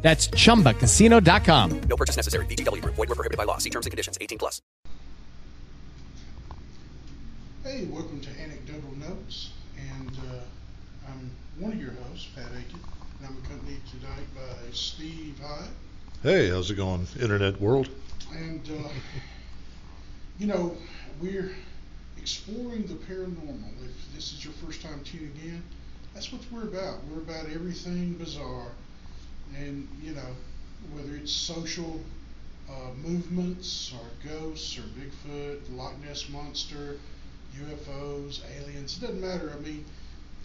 [0.00, 1.80] That's chumbacasino.com.
[1.80, 2.46] No purchase necessary.
[2.46, 2.94] VGW Group.
[2.94, 3.58] Void were prohibited by law.
[3.58, 4.16] See terms and conditions.
[4.20, 4.62] 18 plus.
[7.64, 10.40] Hey, welcome to Anecdotal Notes, and uh,
[11.06, 12.80] I'm one of your hosts, Pat Akin,
[13.18, 15.68] and I'm accompanied tonight by Steve Hyde.
[16.22, 17.90] Hey, how's it going, internet world?
[18.34, 18.88] And, uh,
[20.38, 20.78] you know,
[21.20, 21.50] we're
[22.16, 23.60] exploring the paranormal.
[23.84, 25.62] If this is your first time tuning in,
[26.14, 27.04] that's what we're about.
[27.04, 28.68] We're about everything bizarre.
[29.56, 30.36] And, you know,
[30.92, 32.00] whether it's social
[32.68, 36.98] uh, movements or ghosts or Bigfoot, Loch Ness Monster,
[37.56, 39.52] UFOs, aliens, it doesn't matter.
[39.56, 39.84] I mean,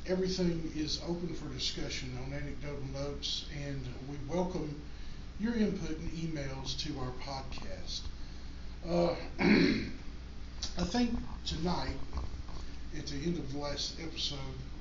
[0.07, 4.81] everything is open for discussion on Anecdotal Notes, and we welcome
[5.39, 8.01] your input and emails to our podcast.
[8.87, 9.15] Uh,
[10.77, 11.11] I think
[11.45, 11.95] tonight,
[12.97, 14.37] at the end of the last episode,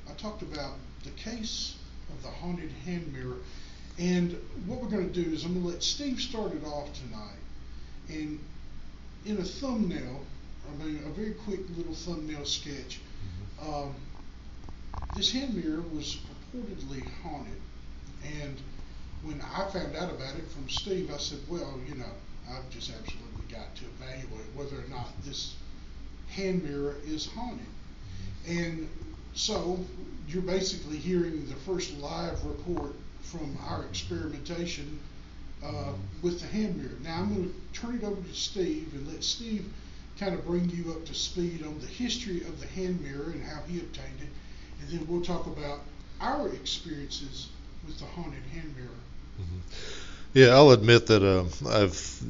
[0.09, 1.75] I talked about the case
[2.11, 3.39] of the haunted hand mirror.
[3.99, 6.89] And what we're going to do is I'm going to let Steve start it off
[6.95, 7.39] tonight.
[8.09, 8.39] And
[9.27, 10.21] in a thumbnail,
[10.69, 13.01] I mean, a very quick little thumbnail sketch,
[13.61, 13.95] um,
[15.15, 16.19] this hand mirror was
[16.55, 17.61] purportedly haunted.
[18.41, 18.57] And
[19.25, 22.11] when I found out about it from Steve, I said, well, you know,
[22.51, 25.55] I've just absolutely got to evaluate whether or not this
[26.31, 27.67] hand mirror is haunted.
[28.49, 28.89] And
[29.35, 29.79] so
[30.29, 32.95] you're basically hearing the first live report
[33.33, 35.01] from our experimentation
[35.65, 36.99] uh, with the hand mirror.
[37.03, 39.65] Now I'm going to turn it over to Steve and let Steve
[40.21, 43.43] kind of bring you up to speed on the history of the hand mirror and
[43.43, 44.29] how he obtained it,
[44.81, 45.81] and then we'll talk about
[46.21, 47.49] our experiences
[47.87, 48.89] with the haunted hand mirror.
[50.35, 52.23] Yeah, I'll admit that uh, I've.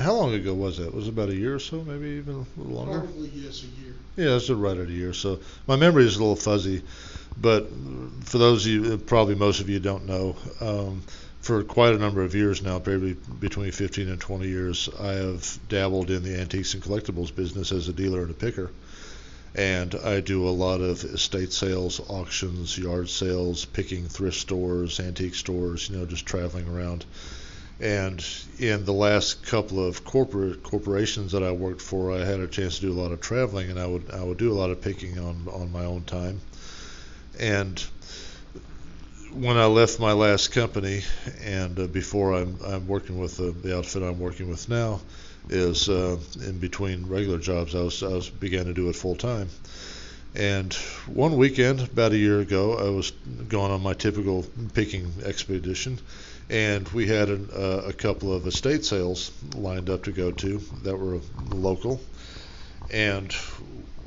[0.00, 0.92] How long ago was that?
[0.92, 3.00] Was it about a year or so, maybe even a little longer?
[3.00, 3.94] Probably yes, a year.
[4.16, 5.12] Yeah, it's right at a year.
[5.12, 6.82] So my memory is a little fuzzy,
[7.36, 7.68] but
[8.24, 11.02] for those of you, probably most of you don't know, um,
[11.40, 15.58] for quite a number of years now, probably between 15 and 20 years, I have
[15.68, 18.70] dabbled in the antiques and collectibles business as a dealer and a picker.
[19.54, 25.34] And I do a lot of estate sales, auctions, yard sales, picking thrift stores, antique
[25.34, 27.04] stores, you know, just traveling around.
[27.78, 28.24] And
[28.58, 32.76] in the last couple of corporate corporations that I worked for, I had a chance
[32.76, 34.80] to do a lot of traveling, and I would I would do a lot of
[34.80, 36.40] picking on on my own time.
[37.38, 37.84] And
[39.32, 41.02] when I left my last company,
[41.42, 45.00] and uh, before I'm I'm working with the, the outfit I'm working with now,
[45.48, 49.16] is uh, in between regular jobs, I was I was began to do it full
[49.16, 49.48] time.
[50.36, 50.72] And
[51.06, 53.12] one weekend, about a year ago, I was
[53.48, 56.00] going on my typical picking expedition,
[56.50, 60.58] and we had an, uh, a couple of estate sales lined up to go to
[60.82, 62.00] that were local.
[62.90, 63.34] And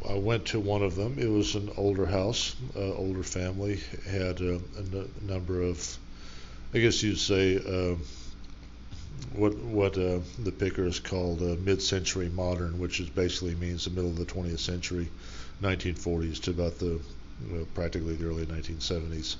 [0.10, 1.18] I went to one of them.
[1.20, 5.98] It was an older house, uh, older family, had a, a n- number of,
[6.74, 7.96] I guess you'd say, uh,
[9.34, 13.90] what what uh, the picker is called uh, mid-century modern, which is basically means the
[13.90, 15.10] middle of the 20th century,
[15.62, 17.00] 1940s to about the
[17.74, 19.36] practically the early 1970s.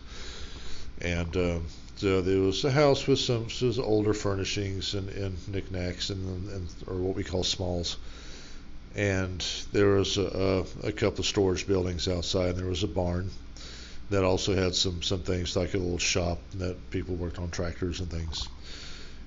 [1.02, 1.62] And
[1.98, 6.68] so there was a house with some, some older furnishings and, and knickknacks and, and
[6.86, 7.98] or what we call smalls.
[8.98, 12.50] And there was a, a, a couple of storage buildings outside.
[12.50, 13.30] And there was a barn
[14.10, 18.00] that also had some some things like a little shop that people worked on tractors
[18.00, 18.48] and things.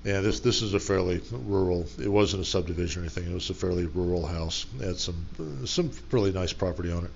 [0.03, 1.85] And this this is a fairly rural.
[1.99, 3.29] It wasn't a subdivision or anything.
[3.29, 4.65] It was a fairly rural house.
[4.79, 5.25] It had some
[5.65, 7.11] some really nice property on it.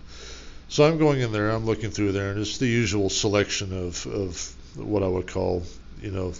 [0.69, 1.49] So I'm going in there.
[1.49, 5.63] I'm looking through there, and it's the usual selection of of what I would call
[6.01, 6.33] you know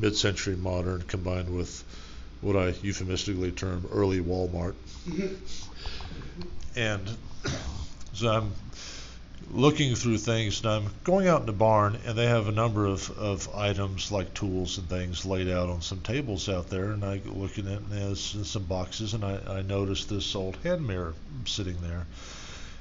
[0.00, 1.84] mid-century modern combined with
[2.40, 4.74] what I euphemistically term early Walmart.
[6.76, 7.16] And
[8.12, 8.52] so I'm
[9.50, 12.86] looking through things, and I'm going out in the barn, and they have a number
[12.86, 16.90] of, of items like tools and things laid out on some tables out there.
[16.92, 20.56] And I looking at it, and there's some boxes, and I, I noticed this old
[20.56, 21.14] hand mirror
[21.44, 22.06] sitting there.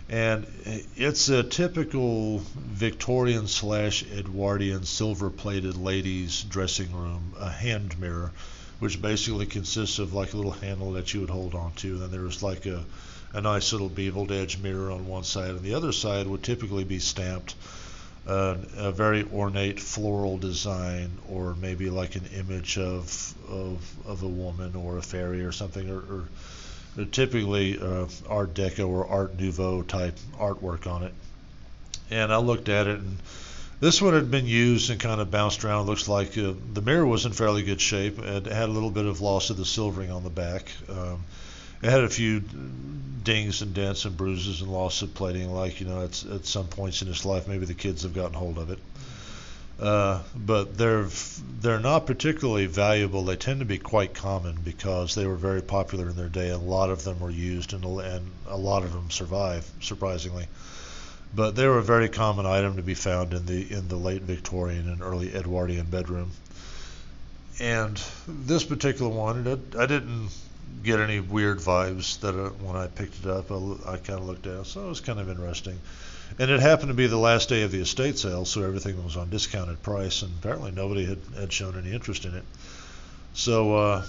[0.09, 0.47] And
[0.95, 8.31] it's a typical Victorian slash Edwardian silver plated ladies' dressing room, a hand mirror,
[8.79, 11.93] which basically consists of like a little handle that you would hold on to.
[11.93, 12.83] And then there was like a
[13.33, 16.83] a nice little beveled edge mirror on one side, and the other side would typically
[16.83, 17.53] be stamped
[18.27, 24.27] uh, a very ornate floral design, or maybe like an image of of of a
[24.27, 26.29] woman or a fairy or something, or, or,
[26.97, 31.13] or typically uh, Art Deco or Art Nouveau type artwork on it.
[32.11, 33.17] And I looked at it, and
[33.79, 35.85] this one had been used and kind of bounced around.
[35.85, 38.19] Looks like uh, the mirror was in fairly good shape.
[38.19, 40.71] It had a little bit of loss of the silvering on the back.
[40.89, 41.23] Um,
[41.81, 42.41] it had a few
[43.23, 46.67] dings and dents and bruises and loss of plating, like you know, at, at some
[46.67, 48.79] points in its life, maybe the kids have gotten hold of it.
[49.79, 51.07] Uh, but they're
[51.61, 53.23] they're not particularly valuable.
[53.23, 56.49] They tend to be quite common because they were very popular in their day.
[56.49, 60.47] A lot of them were used, and and a lot of them survive, surprisingly.
[61.33, 64.23] But they were a very common item to be found in the in the late
[64.23, 66.31] Victorian and early Edwardian bedroom.
[67.59, 70.29] And this particular one, it, I didn't
[70.83, 73.51] get any weird vibes that uh, when I picked it up.
[73.51, 73.55] I,
[73.85, 75.79] I kind of looked at it, so it was kind of interesting.
[76.37, 79.17] And it happened to be the last day of the estate sale, so everything was
[79.17, 82.43] on discounted price, and apparently nobody had, had shown any interest in it.
[83.33, 84.05] So uh,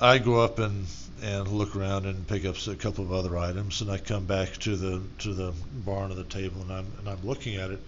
[0.00, 0.86] I go up and
[1.22, 4.56] and look around and pick up a couple of other items, and I come back
[4.58, 7.80] to the to the barn of the table, and I'm and I'm looking at it,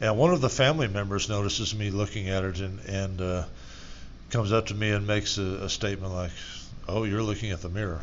[0.00, 3.44] and one of the family members notices me looking at it, and and uh,
[4.30, 6.32] comes up to me and makes a, a statement like,
[6.88, 8.00] "Oh, you're looking at the mirror,"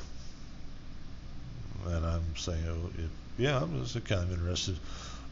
[1.88, 4.77] and I'm saying, "Oh, it, yeah, I'm just kind of interested."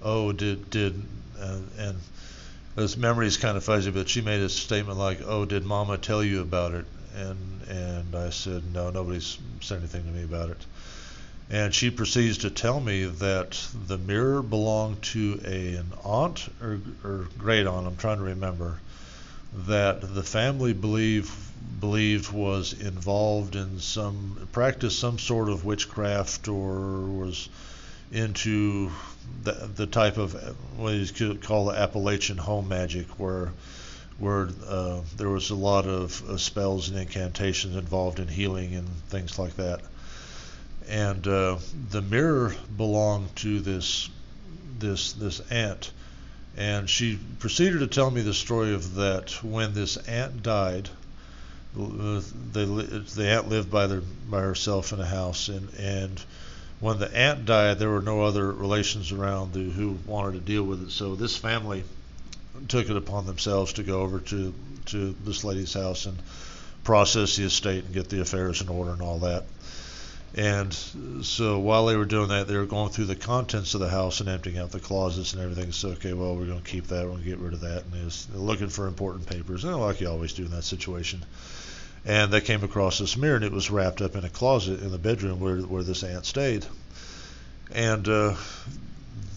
[0.01, 1.01] Oh, did did
[1.39, 1.97] uh, and
[2.75, 5.97] this memory is kind of fuzzy, but she made a statement like, "Oh, did Mama
[5.97, 6.85] tell you about it?"
[7.17, 10.65] And and I said no, nobody's said anything to me about it.
[11.49, 16.79] And she proceeds to tell me that the mirror belonged to a, an aunt or,
[17.03, 18.79] or great aunt, I'm trying to remember,
[19.67, 21.33] that the family believe
[21.79, 27.49] believed was involved in some practiced some sort of witchcraft or was
[28.11, 28.91] into
[29.43, 30.33] the, the type of
[30.77, 33.51] what you could call the Appalachian home magic, where
[34.19, 38.87] where uh, there was a lot of uh, spells and incantations involved in healing and
[39.09, 39.81] things like that.
[40.89, 41.57] And uh,
[41.91, 44.09] the mirror belonged to this
[44.79, 45.91] this this aunt,
[46.55, 50.89] and she proceeded to tell me the story of that when this aunt died.
[51.75, 56.19] They, the aunt lived by their by herself in a house, and and
[56.79, 60.83] when the aunt died, there were no other relations around who wanted to deal with
[60.83, 60.91] it.
[60.91, 61.83] So this family
[62.67, 64.53] took it upon themselves to go over to
[64.87, 66.17] to this lady's house and
[66.83, 69.43] process the estate and get the affairs in order and all that.
[70.35, 70.73] And
[71.23, 74.19] so while they were doing that, they were going through the contents of the house
[74.19, 75.71] and emptying out the closets and everything.
[75.71, 77.83] So okay, well we're going to keep that, we're going to get rid of that,
[77.83, 81.25] and they was looking for important papers, and like you always do in that situation.
[82.05, 84.91] And they came across this mirror, and it was wrapped up in a closet in
[84.91, 86.65] the bedroom where where this aunt stayed.
[87.71, 88.35] And uh,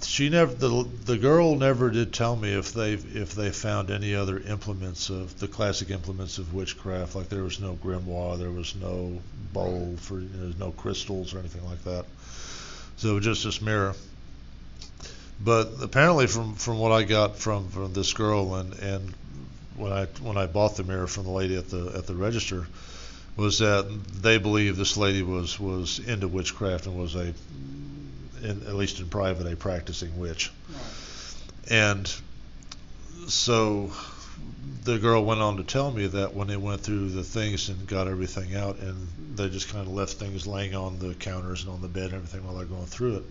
[0.03, 4.15] she never the the girl never did tell me if they if they found any
[4.15, 7.15] other implements of the classic implements of witchcraft.
[7.15, 9.21] Like there was no grimoire there was no
[9.53, 12.05] bowl for you know, no crystals or anything like that.
[12.97, 13.95] So just this mirror.
[15.43, 19.15] But apparently from from what I got from from this girl and and
[19.77, 22.67] when I when I bought the mirror from the lady at the at the register
[23.37, 23.89] was that
[24.21, 27.33] they believe this lady was was into witchcraft and was a
[28.43, 30.53] in, at least in private, a practicing witch.
[30.69, 30.81] Right.
[31.71, 32.13] And
[33.29, 33.93] so
[34.85, 37.87] the girl went on to tell me that when they went through the things and
[37.87, 41.73] got everything out, and they just kind of left things laying on the counters and
[41.73, 43.25] on the bed and everything while they're going through it,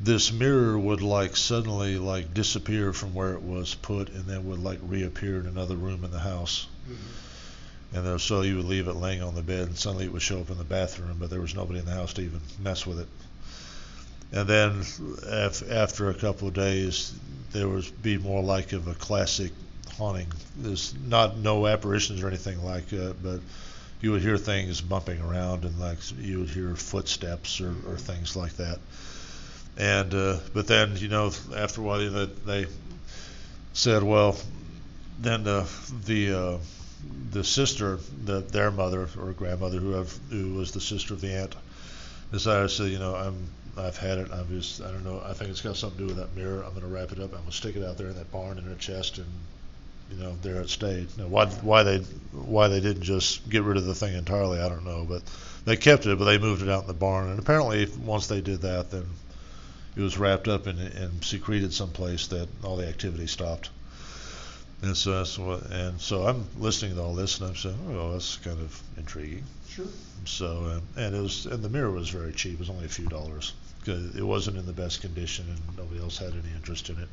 [0.00, 4.62] this mirror would like suddenly like disappear from where it was put, and then would
[4.62, 6.66] like reappear in another room in the house.
[6.84, 7.96] Mm-hmm.
[7.96, 10.40] And so you would leave it laying on the bed, and suddenly it would show
[10.40, 13.00] up in the bathroom, but there was nobody in the house to even mess with
[13.00, 13.08] it
[14.32, 14.82] and then
[15.26, 17.12] af- after a couple of days,
[17.52, 19.52] there would be more like of a classic
[19.96, 20.30] haunting.
[20.56, 23.40] There's not no apparitions or anything like that, but
[24.00, 28.36] you would hear things bumping around and like you would hear footsteps or, or things
[28.36, 28.78] like that.
[29.78, 32.66] And uh, but then you know after a while they, they
[33.72, 34.36] said, well,
[35.18, 35.68] then the
[36.04, 36.58] the uh,
[37.30, 41.54] the sister, the, their mother or grandmother, who was the sister of the aunt,
[42.32, 44.30] decided to say, you know, I'm I've had it.
[44.32, 45.22] I've just, I don't know.
[45.24, 46.62] I think it's got something to do with that mirror.
[46.62, 47.32] I'm going to wrap it up.
[47.32, 49.26] I'm going to stick it out there in that barn in a chest, and
[50.10, 51.08] you know, there it stayed.
[51.18, 51.98] Now, why, why they,
[52.32, 55.04] why they didn't just get rid of the thing entirely, I don't know.
[55.08, 55.22] But
[55.64, 57.28] they kept it, but they moved it out in the barn.
[57.28, 59.04] And apparently, once they did that, then
[59.96, 63.70] it was wrapped up and, and secreted someplace that all the activity stopped.
[64.82, 68.12] And so, that's what, and so I'm listening to all this, and I'm saying, oh,
[68.12, 69.44] that's kind of intriguing.
[69.68, 69.86] Sure.
[70.24, 72.54] So, and it was, and the mirror was very cheap.
[72.54, 73.54] It was only a few dollars,
[73.86, 77.08] 'cause it wasn't in the best condition, and nobody else had any interest in it.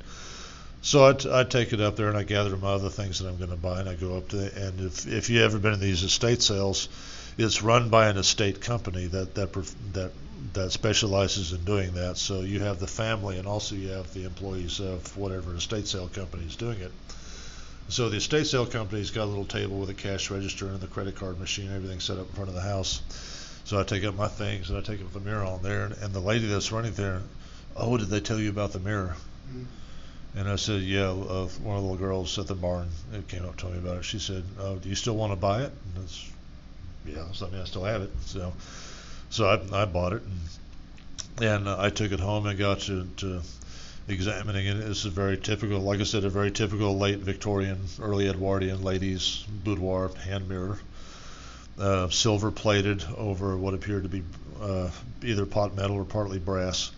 [0.81, 3.29] So I, t- I take it up there and I gather my other things that
[3.29, 5.57] I'm going to buy, and I go up to the, and if if you ever
[5.57, 6.89] been in these estate sales,
[7.37, 9.53] it's run by an estate company that that
[9.93, 10.11] that
[10.53, 12.17] that specializes in doing that.
[12.17, 16.09] So you have the family, and also you have the employees of whatever estate sale
[16.09, 16.91] company is doing it.
[17.87, 20.87] So the estate sale company's got a little table with a cash register and the
[20.87, 23.01] credit card machine, everything set up in front of the house.
[23.65, 25.95] So I take up my things and I take up the mirror on there, and,
[25.97, 27.21] and the lady that's running there,
[27.75, 29.15] oh, did they tell you about the mirror?
[29.51, 29.65] Mm.
[30.35, 31.09] And I said, yeah.
[31.09, 33.97] Uh, one of the little girls at the barn it came up to me about
[33.97, 34.05] it.
[34.05, 35.71] She said, oh, do you still want to buy it?
[35.95, 36.31] And it's,
[37.05, 37.31] yeah.
[37.33, 38.11] So I mean, I still have it.
[38.25, 38.53] So,
[39.29, 43.07] so I, I bought it and, and uh, I took it home and got to,
[43.17, 43.41] to
[44.07, 44.73] examining it.
[44.75, 49.45] This is very typical, like I said, a very typical late Victorian, early Edwardian ladies'
[49.63, 50.79] boudoir hand mirror,
[51.79, 54.23] uh, silver plated over what appeared to be
[54.61, 54.89] uh,
[55.23, 56.91] either pot metal or partly brass,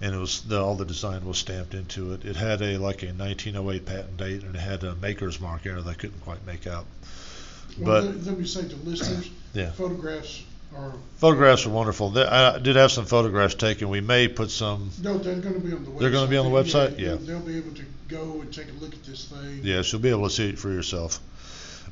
[0.00, 2.24] and it was the, all the design was stamped into it.
[2.24, 5.80] It had a like a 1908 patent date, and it had a maker's mark error
[5.80, 6.84] that I couldn't quite make out.
[7.78, 9.70] Well, But let, let me say to listeners, Yeah.
[9.72, 10.42] photographs
[10.76, 12.10] are photographs are wonderful.
[12.10, 13.88] They, I did have some photographs taken.
[13.88, 14.90] We may put some.
[15.02, 15.98] no, they're going to be on the website.
[16.00, 16.98] They're gonna be on the website?
[16.98, 17.14] Yeah.
[17.14, 19.60] They'll be able to go and take a look at this thing.
[19.62, 21.20] Yes, you'll be able to see it for yourself.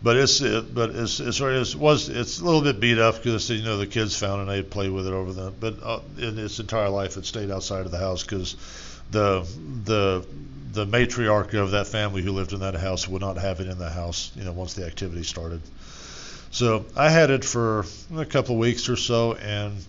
[0.03, 3.17] But it's it, but it's it's sorry, it was it's a little bit beat up
[3.17, 5.83] because you know the kids found it and they played with it over the but
[5.83, 8.57] uh, in its entire life it stayed outside of the house because
[9.11, 9.47] the
[9.85, 10.27] the
[10.73, 13.79] the matriarch of that family who lived in that house would not have it in
[13.79, 15.63] the house you know once the activity started.
[16.51, 17.85] So I had it for
[18.17, 19.83] a couple of weeks or so and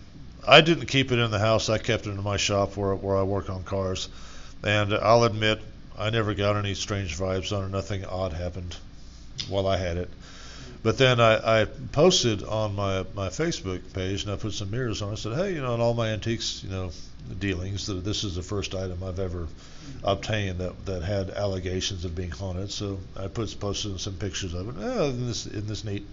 [0.46, 1.68] I didn't keep it in the house.
[1.68, 4.08] I kept it in my shop where where I work on cars,
[4.64, 5.60] and I'll admit
[5.98, 7.68] I never got any strange vibes on it.
[7.68, 8.76] Nothing odd happened
[9.48, 10.10] while I had it.
[10.82, 15.02] But then I, I posted on my, my Facebook page and I put some mirrors
[15.02, 15.12] on.
[15.12, 16.90] I said, hey, you know, in all my antiques, you know,
[17.38, 19.48] dealings, that this is the first item I've ever
[20.04, 22.70] obtained that, that had allegations of being haunted.
[22.70, 24.74] So I put posted some pictures of it.
[24.78, 26.06] Oh, isn't this, isn't this neat?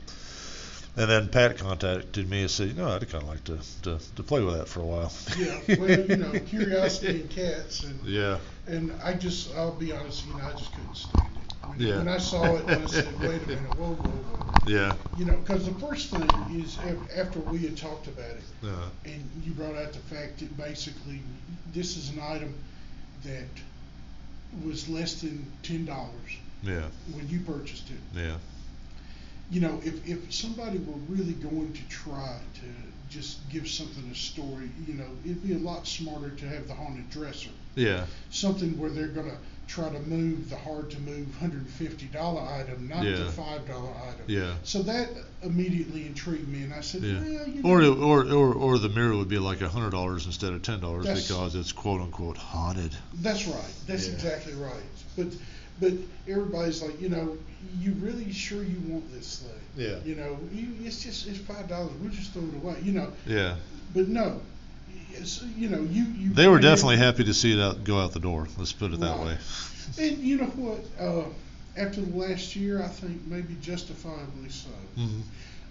[0.98, 4.00] And then Pat contacted me and said, you know, I'd kind of like to, to,
[4.16, 5.12] to play with that for a while.
[5.38, 8.40] Yeah, well, you know, curiosity and cats, and Yeah.
[8.66, 11.35] and I just, I'll be honest, you know, I just couldn't stand
[11.78, 11.98] Yeah.
[11.98, 14.40] when I saw it, I said, wait a minute, whoa, whoa, whoa.
[14.66, 14.96] Yeah.
[15.18, 16.30] You know, because the first thing
[16.60, 18.90] is af- after we had talked about it, Yeah.
[19.06, 21.22] and you brought out the fact that basically
[21.74, 22.54] this is an item
[23.24, 23.48] that
[24.64, 26.88] was less than ten dollars Yeah.
[27.12, 28.00] when you purchased it.
[28.20, 28.38] Yeah.
[29.52, 34.16] You know, if, if somebody were really going to try to just give something a
[34.16, 37.52] story, you know, it'd be a lot smarter to have the haunted dresser.
[37.76, 38.06] Yeah.
[38.32, 42.42] Something where they're gonna try to move the hard to move hundred and fifty dollar
[42.42, 43.18] item, not Yeah.
[43.18, 44.26] the five dollar item.
[44.28, 44.54] Yeah.
[44.64, 45.10] So that
[45.42, 47.20] immediately intrigued me, and I said, Yeah.
[47.20, 50.26] well, you Or, know, or or or the mirror would be like a hundred dollars
[50.26, 52.96] instead of ten dollars That's- because it's quote unquote haunted.
[53.22, 53.74] That's right.
[53.88, 54.14] That's Yeah.
[54.14, 54.84] exactly right.
[55.18, 55.28] But
[55.80, 55.94] but
[56.28, 57.38] everybody's like, you know,
[57.80, 59.86] you really sure you want this thing?
[59.86, 59.98] Yeah.
[60.06, 61.92] You know, you, it's just it's five dollars.
[62.02, 62.76] We'll just throw it away.
[62.84, 63.56] You know, Yeah.
[63.94, 64.40] but no,
[65.58, 66.34] you know, you you.
[66.34, 68.48] They were definitely happy to see it out, go out the door.
[68.58, 69.26] Let's put it that Right.
[69.26, 69.38] way.
[70.00, 70.84] And you know what?
[71.00, 71.26] Uh,
[71.78, 74.70] after the last year, I think maybe justifiably so.
[74.96, 75.22] hmm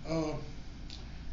[0.08, 0.36] Uh,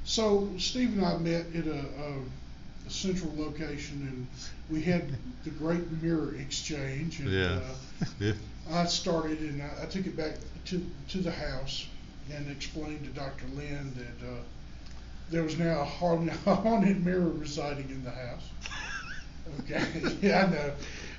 [0.03, 4.27] so Steve and I met at a, a, a central location, and
[4.69, 5.03] we had
[5.43, 7.19] the great mirror exchange.
[7.19, 7.59] And, Yeah.
[7.59, 8.33] Uh, Yeah.
[8.71, 11.87] I started and I, I took it back to to the house
[12.31, 13.45] and explained to Dr.
[13.55, 14.39] Lynn that uh,
[15.31, 18.49] there was now a haunted, haunted mirror residing in the house.
[19.61, 19.83] Okay,
[20.21, 20.71] yeah, I know.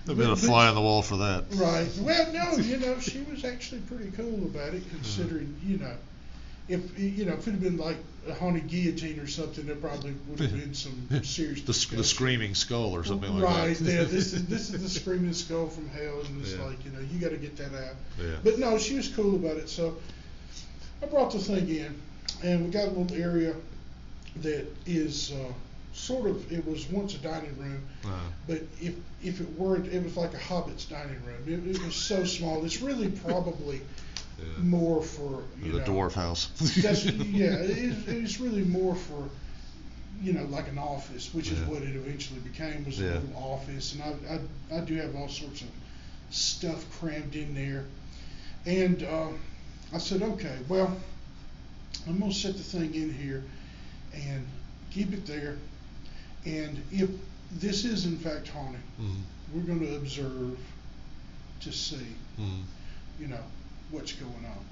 [0.04, 1.44] There'd been a fly on the wall for that.
[1.54, 1.88] Right.
[2.00, 5.94] Well, no, you know, she was actually pretty cool about it, considering, you know,
[6.68, 10.14] if you know, if it had been like a haunted guillotine or something, there probably
[10.28, 11.62] would have been some serious.
[11.62, 13.92] The, sc- the screaming skull or something like right, that.
[13.92, 14.04] yeah.
[14.04, 16.64] This is this is the screaming skull from hell, and it's Yeah.
[16.64, 17.94] like you know you got to get that out.
[18.20, 18.36] Yeah.
[18.42, 19.68] But no, she was cool about it.
[19.68, 19.96] So
[21.02, 22.00] I brought the thing in,
[22.42, 23.54] and we got a little area
[24.36, 25.52] that is uh,
[25.92, 26.50] sort of.
[26.52, 28.08] It was once a dining room, Uh,
[28.46, 31.42] but if if it were, it was like a hobbit's dining room.
[31.46, 32.64] It, it was so small.
[32.64, 33.80] It's really probably
[34.38, 34.62] yeah.
[34.62, 35.84] more for you the know.
[35.84, 36.48] dwarf house.
[36.82, 37.54] That's yeah.
[37.54, 39.28] It, it's really more for
[40.22, 43.94] you know like an office, which is what it eventually became was a little office,
[43.94, 45.68] and I, I I do have all sorts of
[46.30, 47.84] stuff crammed in there,
[48.64, 49.38] and um,
[49.92, 50.96] I said okay, well
[52.08, 53.44] I'm gonna set the thing in here
[54.14, 54.46] and
[54.90, 55.56] keep it there,
[56.44, 57.10] and if
[57.52, 59.20] this is in fact haunted, Mhm.
[59.52, 60.58] we're going to observe
[61.60, 62.06] to see,
[62.38, 62.62] Mhm.
[63.20, 63.44] you know,
[63.90, 64.64] what's going on.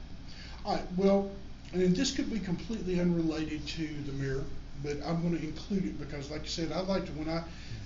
[0.65, 0.93] All right.
[0.97, 1.31] Well,
[1.73, 4.45] and this could be completely unrelated to the mirror,
[4.83, 7.43] but I'm going to include it because, like I said, I like to when I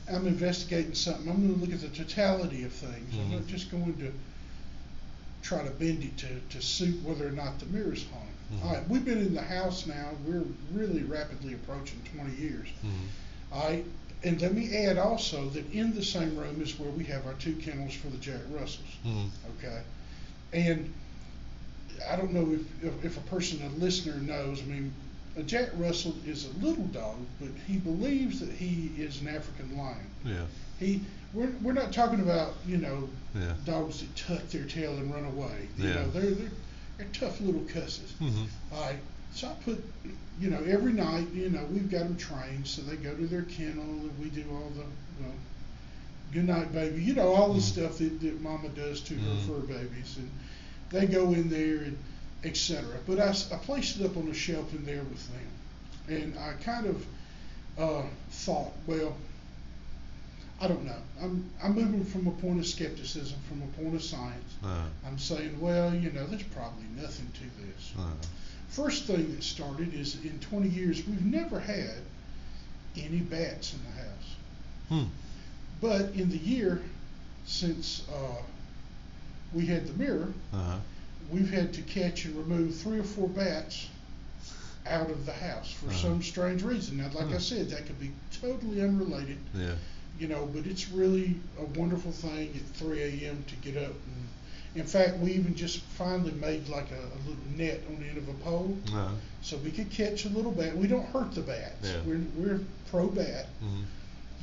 [0.06, 3.14] I'm investigating something, I'm going to look at the totality of things.
[3.14, 3.46] I'm not Mhm.
[3.46, 4.12] just going to
[5.44, 8.30] try to bend it to, to suit whether or not the mirror's haunted.
[8.52, 8.64] Mhm.
[8.64, 10.10] All right, we've been in the house now.
[10.26, 12.66] We're really rapidly approaching 20 years.
[12.84, 13.52] Mhm.
[13.52, 13.84] All right,
[14.24, 17.34] and let me add also that in the same room is where we have our
[17.34, 18.88] two kennels for the Jack Russells.
[19.06, 19.28] Mhm.
[19.58, 19.80] Okay,
[20.54, 20.92] and
[22.10, 24.60] I don't know if, if, if a person, a listener, knows.
[24.62, 24.92] I mean,
[25.36, 29.76] a Jack Russell is a little dog, but he believes that he is an African
[29.76, 30.06] lion.
[30.24, 30.44] Yeah.
[30.80, 31.00] He,
[31.34, 33.54] we're, we're not talking about you know Yeah.
[33.64, 35.68] dogs that tuck their tail and run away.
[35.76, 35.94] You Yeah.
[35.96, 36.50] know, they're, they're
[36.98, 38.12] they're tough little cusses.
[38.20, 38.46] Mhm.
[38.72, 38.98] All right.
[39.32, 39.84] So I put,
[40.40, 43.42] you know, every night, you know, we've got them trained, so they go to their
[43.42, 44.84] kennel and we do all the,
[45.20, 45.32] well,
[46.32, 47.02] good night, baby.
[47.02, 47.62] You know, all the Mhm.
[47.62, 49.46] stuff that, that Mama does to her Mhm.
[49.46, 50.30] fur babies, and
[50.90, 51.98] they go in there and
[52.44, 52.84] etc.
[53.06, 56.52] But I, I placed it up on a shelf in there with them, and I
[56.62, 57.04] kind of
[57.76, 59.16] uh, thought, well,
[60.60, 60.96] I don't know.
[61.20, 64.54] I'm I'm moving from a point of skepticism, from a point of science.
[64.64, 67.92] Uh, I'm saying, well, you know, there's probably nothing to this.
[67.98, 68.02] uh,
[68.68, 71.94] First thing that started is in 20 years, we've never had
[72.96, 74.36] any bats in the house.
[74.88, 75.10] hmm.
[75.80, 76.80] But in the year
[77.46, 78.40] since uh,
[79.52, 80.76] we had the mirror, Uh-huh.
[81.30, 83.88] we've had to catch and remove three or four bats
[84.86, 85.96] out of the house for Uh-huh.
[85.98, 86.96] some strange reason.
[86.98, 87.38] Now, like I Huh.
[87.38, 89.74] said, that could be totally unrelated, Yeah.
[90.18, 93.44] You know, but it's really a wonderful thing at 3 a.m.
[93.48, 93.90] to get up.
[93.92, 94.28] And,
[94.76, 98.18] in fact, we even just finally made like a, a little net on the end
[98.18, 99.08] of a pole Uh-huh.
[99.42, 100.76] so we could catch a little bat.
[100.76, 101.74] We don't hurt the bats.
[101.92, 102.00] Yeah.
[102.06, 103.84] We're, we're pro bat, Mhm.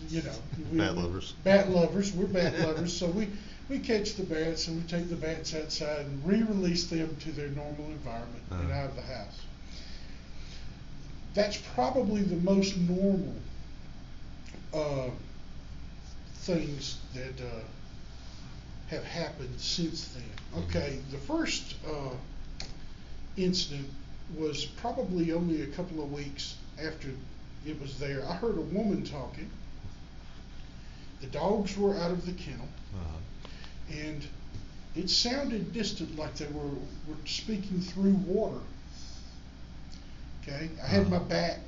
[0.09, 0.35] you know.
[0.71, 1.33] We, Bat lovers.
[1.43, 2.13] Bat lovers.
[2.13, 2.95] We're bat lovers.
[2.95, 3.27] So we,
[3.69, 7.49] we catch the bats and we take the bats outside and re-release them to their
[7.49, 8.79] normal environment and Uh-huh.
[8.79, 9.39] out of the house.
[11.33, 13.33] That's probably the most normal
[14.73, 15.09] uh,
[16.41, 17.60] things that uh,
[18.88, 20.63] have happened since then.
[20.63, 22.13] Okay, the first uh,
[23.38, 23.88] incident
[24.38, 27.10] was probably only a couple of weeks after
[27.65, 28.25] it was there.
[28.27, 29.50] I heard a woman talking.
[31.21, 33.17] The dogs were out of the kennel, Uh-huh.
[33.93, 34.25] and
[34.95, 36.69] it sounded distant, like they were,
[37.08, 38.60] were speaking through water.
[40.41, 41.19] Okay, I had Uh-huh.
[41.19, 41.60] my back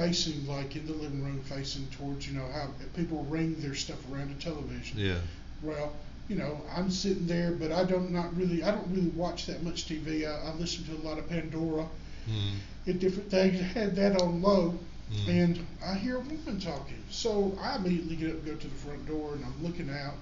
[0.00, 3.98] facing, like in the living room, facing towards, you know, how people ring their stuff
[4.12, 4.98] around a television.
[4.98, 5.16] Yeah.
[5.62, 5.92] Well,
[6.28, 9.62] you know, I'm sitting there, but I don't not really, I don't really watch that
[9.62, 10.26] much TV.
[10.26, 11.86] I, I listen to a lot of Pandora
[12.28, 12.54] Mhm.
[12.86, 13.60] and different things.
[13.60, 14.78] I had that on low,
[15.12, 15.28] Mhm.
[15.28, 17.02] and I hear a woman talking.
[17.10, 20.14] So I immediately get up, and go to the front door, and I'm looking out.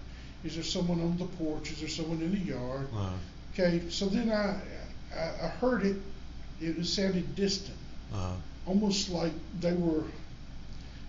[0.44, 1.72] Is there someone on the porch?
[1.72, 2.86] Is there someone in the yard?
[2.94, 3.10] Uh-huh.
[3.54, 4.60] Okay, so then I,
[5.16, 5.96] I, I heard it.
[6.60, 7.76] It sounded distant,
[8.12, 8.34] Uh-huh.
[8.66, 10.02] Almost like they were,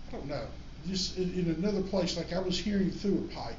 [0.09, 0.45] I don't know,
[0.87, 2.15] just in, in another place.
[2.17, 3.55] Like I was hearing through a pipe.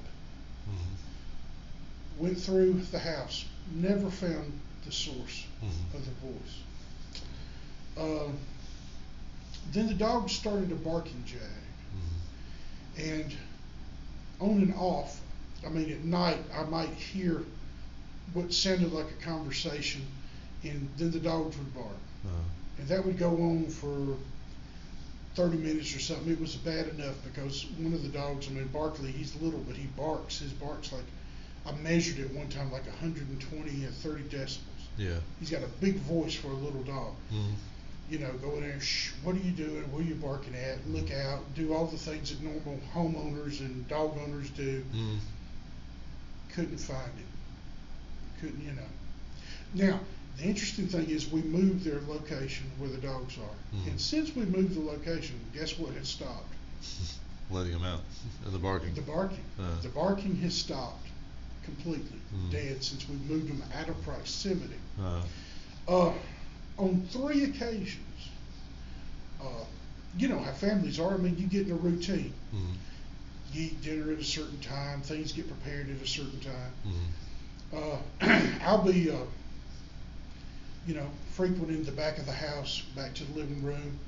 [0.69, 2.19] Mhm.
[2.19, 4.53] Went through the house, never found
[4.85, 5.95] the source Mhm.
[5.95, 6.57] of the voice.
[7.99, 8.39] Um,
[9.73, 11.41] then the dog started to bark and jag,
[11.97, 13.05] Mhm.
[13.25, 13.35] and
[14.41, 15.21] on and off.
[15.67, 17.43] I mean, at night I might hear
[18.33, 20.03] what sounded like a conversation,
[20.63, 21.87] and then the dogs would bark,
[22.25, 22.33] Uh-huh.
[22.79, 24.17] And that would go on for
[25.35, 26.33] 30 minutes or something.
[26.33, 29.77] It was bad enough because one of the dogs, I mean, Barkley, he's little, but
[29.77, 30.39] he barks.
[30.39, 31.05] His barks like
[31.67, 34.59] I measured it one time like 120 and 30 decibels.
[34.97, 35.19] Yeah.
[35.41, 37.15] He's got a big voice for a little dog.
[37.33, 37.53] Mhm.
[38.09, 39.83] You know, go in there, shh, what are you doing?
[39.91, 40.89] What are you barking at?
[40.89, 44.85] Look out, do all the things that normal homeowners and dog owners do.
[44.95, 45.19] Mhm.
[46.55, 48.41] Couldn't find it.
[48.41, 48.89] Couldn't, you know.
[49.75, 50.01] Now,
[50.39, 53.77] the interesting thing is we moved their location where the dogs are.
[53.79, 53.91] Mhm.
[53.91, 56.53] And since we moved the location, guess what has stopped?
[57.51, 58.01] Letting them out.
[58.53, 58.95] The barking.
[58.95, 59.45] The barking.
[59.59, 59.81] Uh.
[59.83, 61.07] The barking has stopped
[61.65, 62.51] completely, Mhm.
[62.51, 64.77] dead, since we moved them out of proximity.
[65.01, 65.23] Uh-huh.
[65.89, 66.13] Uh,
[66.79, 68.31] on three occasions,
[69.41, 69.65] uh,
[70.19, 71.15] you know how families are.
[71.15, 72.33] I mean, you get in a routine.
[72.55, 72.75] Mhm.
[73.53, 75.01] You eat dinner at a certain time.
[75.03, 76.73] Things get prepared at a certain time.
[76.87, 77.99] Mhm.
[78.21, 79.17] Uh, I'll be, uh,
[80.87, 83.99] you know, frequenting the back of the house, back to the living room.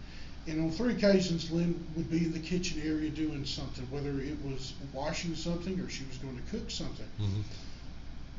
[0.47, 4.37] And on three occasions, Lynn would be in the kitchen area doing something, whether it
[4.45, 7.07] was washing something or she was going to cook something.
[7.21, 7.43] Mhm.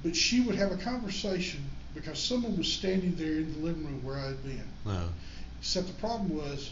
[0.01, 4.03] But she would have a conversation because someone was standing there in the living room
[4.03, 4.63] where I had been.
[4.85, 5.07] Uh-huh.
[5.59, 6.71] Except the problem was,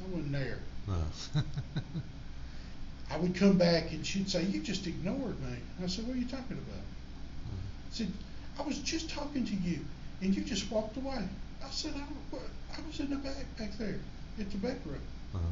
[0.00, 0.58] I wasn't there.
[0.88, 1.42] Uh-huh.
[3.10, 5.56] I would come back and she'd say, You just ignored me.
[5.82, 6.80] I said, What are you talking about?
[7.50, 8.10] I said,
[8.58, 9.80] I was just talking to you
[10.22, 11.22] and you just walked away.
[11.64, 12.36] I said, I.
[12.74, 13.98] I was in the back, back there,
[14.40, 14.98] at the back room.
[15.34, 15.42] Uh-huh.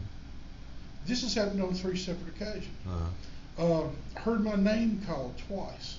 [1.06, 2.74] This has happened on three separate occasions.
[2.86, 3.84] Uh-huh.
[3.84, 3.88] Uh,
[4.20, 5.98] heard my name called twice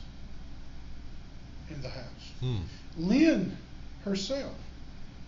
[1.70, 2.32] in the house.
[2.40, 2.58] Hmm.
[2.98, 3.58] Lynn
[4.04, 4.56] herself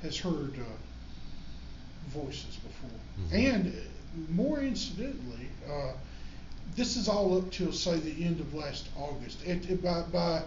[0.02, 3.38] has heard uh, voices before.
[3.40, 3.56] Mhm.
[3.56, 5.94] And uh, more incidentally, uh,
[6.76, 9.44] this is all up till, say, the end of last August.
[9.46, 10.42] And by, by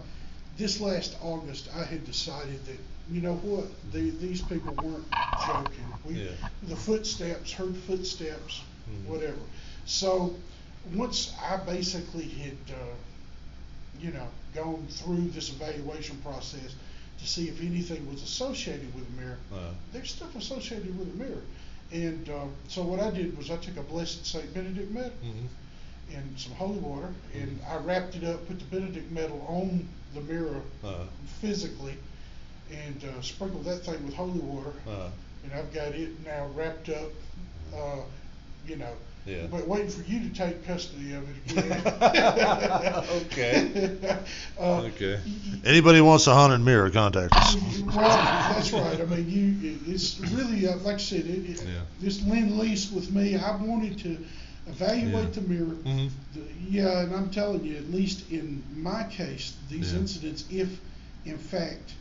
[0.57, 2.77] this last August, I had decided that,
[3.11, 5.05] you know what, the, these people weren't
[5.45, 5.85] joking.
[6.05, 6.31] We, Yeah.
[6.67, 9.05] The footsteps, heard footsteps, Mhm.
[9.07, 9.39] whatever.
[9.85, 10.35] So
[10.93, 12.95] once I basically had, uh,
[14.01, 16.75] you know, gone through this evaluation process
[17.19, 21.23] to see if anything was associated with the mirror, Uh, there's stuff associated with the
[21.23, 21.41] mirror.
[21.91, 25.47] And uh, so what I did was I took a blessed Saint Benedict medal mhm.
[26.13, 30.21] and some holy water, and I wrapped it up, put the Benedict medal on the
[30.21, 31.03] mirror Uh,
[31.41, 31.95] physically,
[32.71, 34.73] and uh, sprinkled that thing with holy water.
[34.87, 35.09] uh,
[35.43, 37.11] And I've got it now wrapped up,
[37.73, 38.01] uh,
[38.67, 38.91] you know,
[39.25, 39.45] Yeah.
[39.49, 41.81] but waiting for you to take custody of it again.
[43.27, 43.97] Okay.
[44.59, 45.19] Uh, okay.
[45.65, 47.55] Anybody wants a haunted mirror, contact us.
[47.85, 48.99] Well, that's right.
[48.99, 51.81] I mean, you, it- it's really, uh, like I said, it, it, Yeah.
[52.01, 54.17] this lend lease with me, I wanted to
[54.67, 55.75] evaluate the mirror.
[55.85, 56.09] Mhm.
[56.33, 59.99] The- Yeah, and I'm telling you, at least in my case, these Yeah.
[59.99, 60.79] incidents, if
[61.25, 61.93] in fact,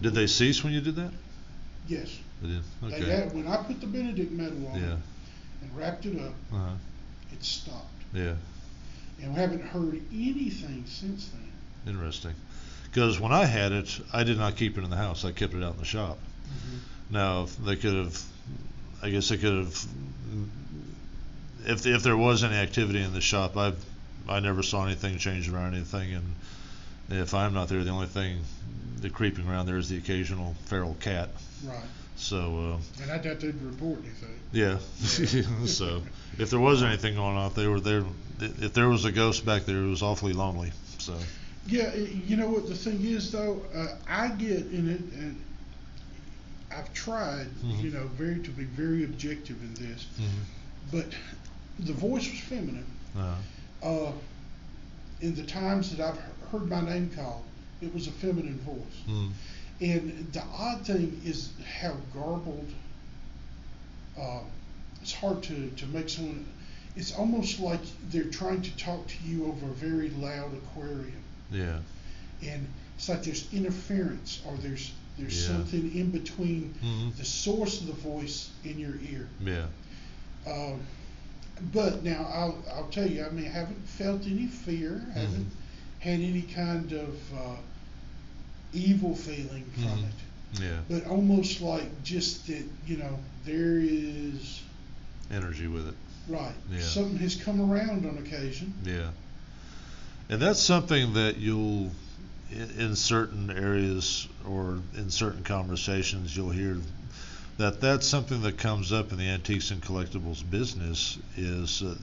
[0.00, 1.12] Did they cease when you did that?
[1.88, 2.08] yes,
[2.42, 2.62] They did.
[2.82, 3.10] they Okay.
[3.10, 4.96] had, when I put the Benedict medal on Yeah.
[5.62, 6.74] and wrapped it up, Uh-huh.
[7.32, 8.02] it stopped.
[8.14, 8.34] Yeah.
[9.20, 11.94] And we haven't heard anything since then.
[11.94, 12.34] Interesting.
[12.84, 15.24] Because when I had it, I did not keep it in the house.
[15.24, 16.18] I kept it out in the shop.
[17.10, 18.22] Now if they could have,
[19.02, 19.86] I guess they could have.
[21.68, 23.72] If if there was any activity in the shop, I
[24.28, 26.34] I never saw anything change around anything, and
[27.10, 28.40] if I'm not there, the only thing
[29.00, 31.28] the creeping around there is the occasional feral cat.
[31.64, 31.76] Right.
[32.16, 34.40] So uh, And I doubt they'd report anything.
[34.50, 34.78] yeah.
[35.66, 36.02] so
[36.38, 38.02] if there was anything going on, if they were there.
[38.40, 40.70] If there was a ghost back there, it was awfully lonely.
[40.98, 41.14] So
[41.66, 45.40] Yeah, you know what the thing is though, uh, I get in it, and
[46.72, 47.82] I've tried, Mhm.
[47.82, 50.28] you know, very to be very objective in this, mhm.
[50.92, 51.06] but
[51.78, 52.86] the voice was feminine.
[53.16, 53.36] uh,
[53.82, 54.12] Uh,
[55.20, 56.18] in the times that I've
[56.50, 57.44] heard my name called,
[57.80, 59.02] it was a feminine voice.
[59.08, 59.30] mm,
[59.80, 62.72] And the odd thing is how garbled.
[64.20, 64.40] Uh,
[65.00, 66.44] it's hard to, to make someone.
[66.96, 71.22] It's almost like they're trying to talk to you over a very loud aquarium.
[71.52, 71.78] yeah.
[72.42, 75.54] and it's like there's interference or there's there's Yeah.
[75.56, 77.16] something in between Mhm.
[77.16, 79.28] the source of the voice in your ear.
[79.40, 79.66] Yeah.
[80.46, 80.80] Um,
[81.72, 86.00] but now I'll I'll tell you, I mean, I haven't felt any fear, haven't Mm-hmm.
[86.00, 87.56] had any kind of uh,
[88.72, 90.04] evil feeling from Mhm.
[90.08, 90.80] it, Yeah.
[90.88, 94.60] but almost like just that you know there is
[95.30, 95.94] Energy with it.
[96.28, 96.80] right Yeah.
[96.80, 98.72] something has come around on occasion.
[98.84, 99.10] Yeah.
[100.30, 101.90] And that's something that you'll,
[102.50, 106.76] in certain areas or in certain conversations, you'll hear
[107.58, 111.94] that that's something that comes up in the antiques and collectibles business is uh,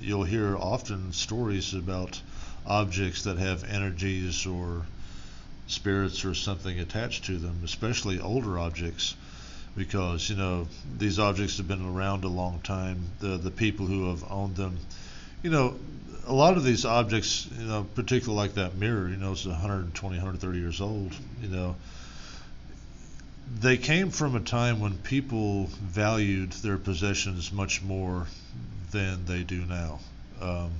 [0.00, 2.20] you'll hear often stories about
[2.66, 4.82] objects that have energies or
[5.66, 9.14] spirits or something attached to them, especially older objects
[9.76, 13.10] because you know these objects have been around a long time.
[13.20, 14.78] The the people who have owned them,
[15.42, 15.76] you know,
[16.26, 20.16] a lot of these objects, you know, particularly like that mirror, you know, it's 120,
[20.16, 21.12] 130 years old.
[21.42, 21.76] You know,
[23.60, 28.26] they came from a time when people valued their possessions much more
[28.90, 30.00] than they do now.
[30.40, 30.72] Um,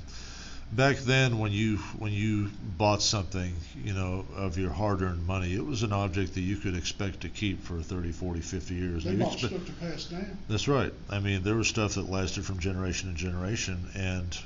[0.72, 5.64] back then when you when you bought something you know of your hard-earned money it
[5.64, 9.14] was an object that you could expect to keep for 30 40 50 years They
[9.14, 10.36] bought stuff to pass down.
[10.48, 14.36] that's right i mean there was stuff that lasted from generation to generation and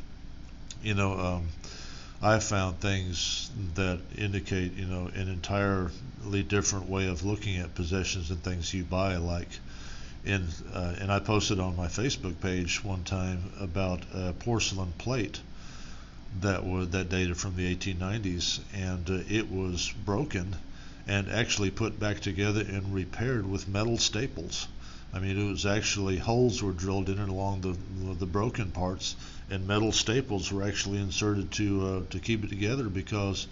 [0.83, 1.49] you know um,
[2.23, 8.31] i found things that indicate you know an entirely different way of looking at possessions
[8.31, 9.49] and things you buy like
[10.25, 15.41] in uh, and i posted on my facebook page one time about a porcelain plate
[16.41, 20.57] that was that dated from the 1890s, and uh, it was broken
[21.07, 24.69] and actually put back together and repaired with metal staples.
[25.13, 29.17] I mean, it was actually holes were drilled in it along the the broken parts,
[29.51, 33.47] and metal staples were actually inserted to uh, to keep it together because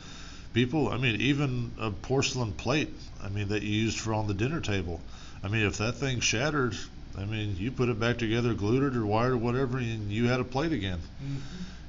[0.55, 4.35] people, I mean, even a porcelain plate, I mean, that you used for on the
[4.35, 5.01] dinner table.
[5.43, 6.75] I mean, if that thing shattered,
[7.17, 10.29] I mean, you put it back together, glued it or wired or whatever, and you
[10.29, 11.01] had a plate again.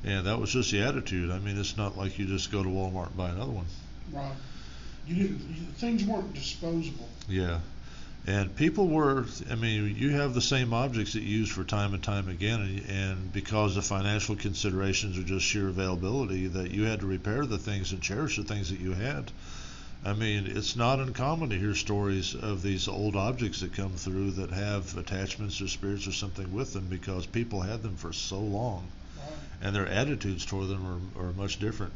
[0.03, 1.29] And that was just the attitude.
[1.31, 3.65] I mean, it's not like you just go to Walmart and buy another one.
[4.11, 4.31] Right.
[5.07, 5.39] You didn't.
[5.49, 7.09] You, things weren't disposable.
[7.27, 7.59] Yeah.
[8.27, 11.93] And people were, I mean, you have the same objects that you use for time
[11.93, 16.99] and time again, and, because of financial considerations or just sheer availability, that you had
[16.99, 19.31] to repair the things and cherish the things that you had.
[20.05, 24.31] I mean, it's not uncommon to hear stories of these old objects that come through
[24.31, 28.39] that have attachments or spirits or something with them because people had them for so
[28.39, 28.87] long,
[29.61, 31.93] and their attitudes toward them are, are much different.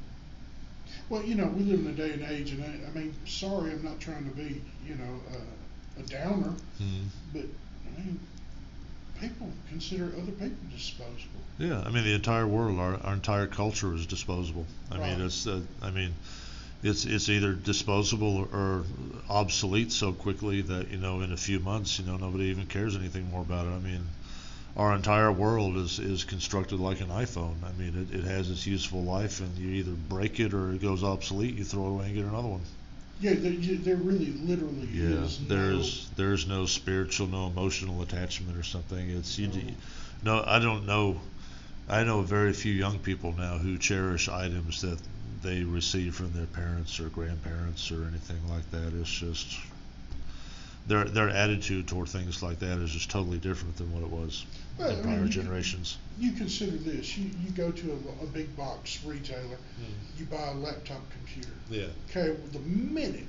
[1.10, 3.72] Well, you know, we live in a day and age, and I, I mean, sorry,
[3.72, 5.38] I'm not trying to be, you know, uh,
[5.98, 7.08] a downer, Mhm.
[7.34, 7.46] but
[7.88, 8.20] I mean,
[9.20, 11.42] people consider other people disposable.
[11.60, 14.66] Yeah, I mean the entire world, our, our entire culture is disposable.
[14.92, 15.18] I Right.
[15.18, 16.14] mean it's, uh, I mean,
[16.82, 18.84] it's it's either disposable or
[19.30, 22.96] obsolete so quickly that you know in a few months you know nobody even cares
[22.96, 23.70] anything more about it.
[23.72, 24.02] I mean,
[24.76, 27.56] our entire world is is constructed like an iPhone.
[27.64, 30.82] I mean it, it has its useful life and you either break it or it
[30.82, 31.56] goes obsolete.
[31.56, 32.62] You throw it away and get another one.
[33.20, 38.64] Yeah, there, there really, literally Yeah, is there's there's no spiritual, no emotional attachment or
[38.64, 39.10] something.
[39.10, 39.48] It's you.
[39.48, 40.38] No.
[40.38, 41.22] No, I don't know.
[41.88, 45.00] I know very few young people now who cherish items that
[45.42, 48.94] they receive from their parents or grandparents or anything like that.
[49.00, 49.58] It's just
[50.88, 54.46] their their attitude toward things like that is just totally different than what it was
[54.78, 55.98] Well, I mean, prior you- generations.
[56.18, 59.58] You consider this: you you go to a, a big box retailer,
[60.18, 61.50] you buy a laptop computer.
[61.70, 61.86] Yeah.
[62.10, 63.26] Okay, well, the minute,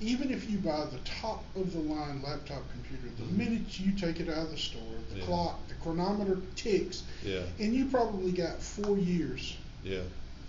[0.00, 3.36] even if you buy the top of the line laptop computer, the Mhm.
[3.36, 4.80] minute you take it out of the store,
[5.12, 5.24] the Yeah.
[5.26, 7.42] clock, the chronometer ticks, Yeah.
[7.60, 9.54] and you probably got four years
[9.84, 10.00] Yeah.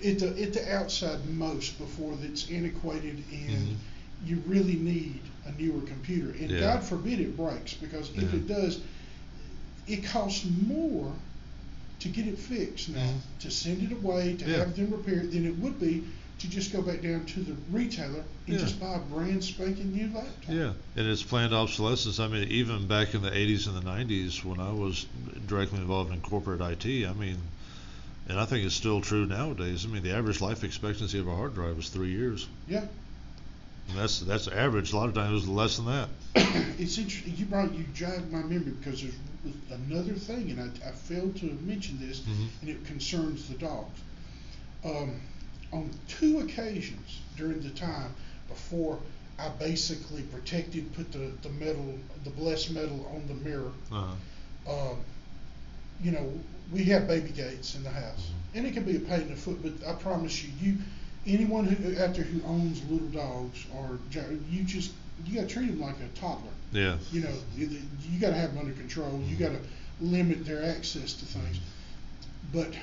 [0.04, 3.76] at the at the outside most before it's antiquated and Mhm.
[4.26, 6.32] you really need a newer computer.
[6.32, 6.60] And Yeah.
[6.62, 8.40] God forbid it breaks because if Yeah.
[8.40, 8.80] it does,
[9.88, 11.14] it costs more
[12.00, 13.40] to get it fixed now, Mhm.
[13.42, 14.58] to send it away, to Yeah.
[14.58, 16.04] have them repair it than it would be
[16.40, 18.62] to just go back down to the retailer and Yeah.
[18.62, 20.54] just buy a brand spanking new laptop.
[20.54, 22.20] Yeah, and it's planned obsolescence.
[22.20, 25.06] I mean, even back in the 80s and the 90s, when I was
[25.48, 27.38] directly involved in corporate IT, I mean,
[28.28, 29.86] and I think it's still true nowadays.
[29.86, 32.48] I mean, the average life expectancy of a hard drive is three years.
[32.68, 32.86] Yeah.
[33.90, 34.94] And that's that's average.
[34.94, 36.10] A lot of times it's less than that.
[36.80, 37.36] it's interesting.
[37.38, 39.14] You brought you jogged my memory because there's
[39.72, 42.48] another thing, and I, I failed to mention this, Mhm.
[42.62, 44.00] and it concerns the dogs.
[44.84, 45.20] Um,
[45.72, 48.14] on two occasions during the time
[48.48, 49.00] before
[49.38, 53.72] I basically protected, put the, the medal, the blessed medal on the mirror.
[53.92, 54.12] Uh-huh.
[54.92, 54.98] Um,
[56.02, 56.32] you know,
[56.72, 58.58] we have baby gates in the house, Mhm.
[58.58, 59.62] and it can be a pain in the foot.
[59.62, 60.78] But I promise you, you
[61.28, 64.00] anyone who out there who owns little dogs or
[64.50, 64.92] you just
[65.26, 66.52] you got to treat them like a toddler.
[66.72, 66.98] Yeah.
[67.12, 67.70] You know, you,
[68.12, 69.22] you got to have them under control.
[69.26, 69.60] You got to
[70.02, 71.60] limit their access to things.
[72.54, 72.76] But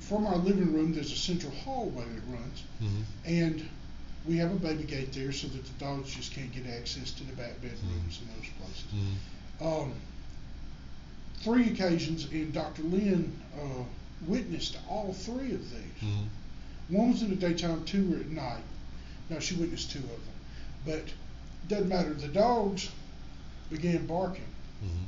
[0.00, 3.68] from our living room, there's a central hallway that runs, hmm and
[4.26, 7.22] we have a baby gate there so that the dogs just can't get access to
[7.24, 8.84] the back bedrooms and those places.
[8.90, 9.92] hmm Um,
[11.42, 12.82] three occasions, and Dr.
[12.82, 13.82] Lynn uh,
[14.26, 16.10] witnessed all three of these.
[16.88, 18.62] One was in the daytime, two were at night.
[19.28, 20.20] Now, she witnessed two of them.
[20.84, 21.04] But
[21.68, 22.14] doesn't matter.
[22.14, 22.90] The dogs
[23.70, 24.44] began barking,
[24.80, 25.04] hmm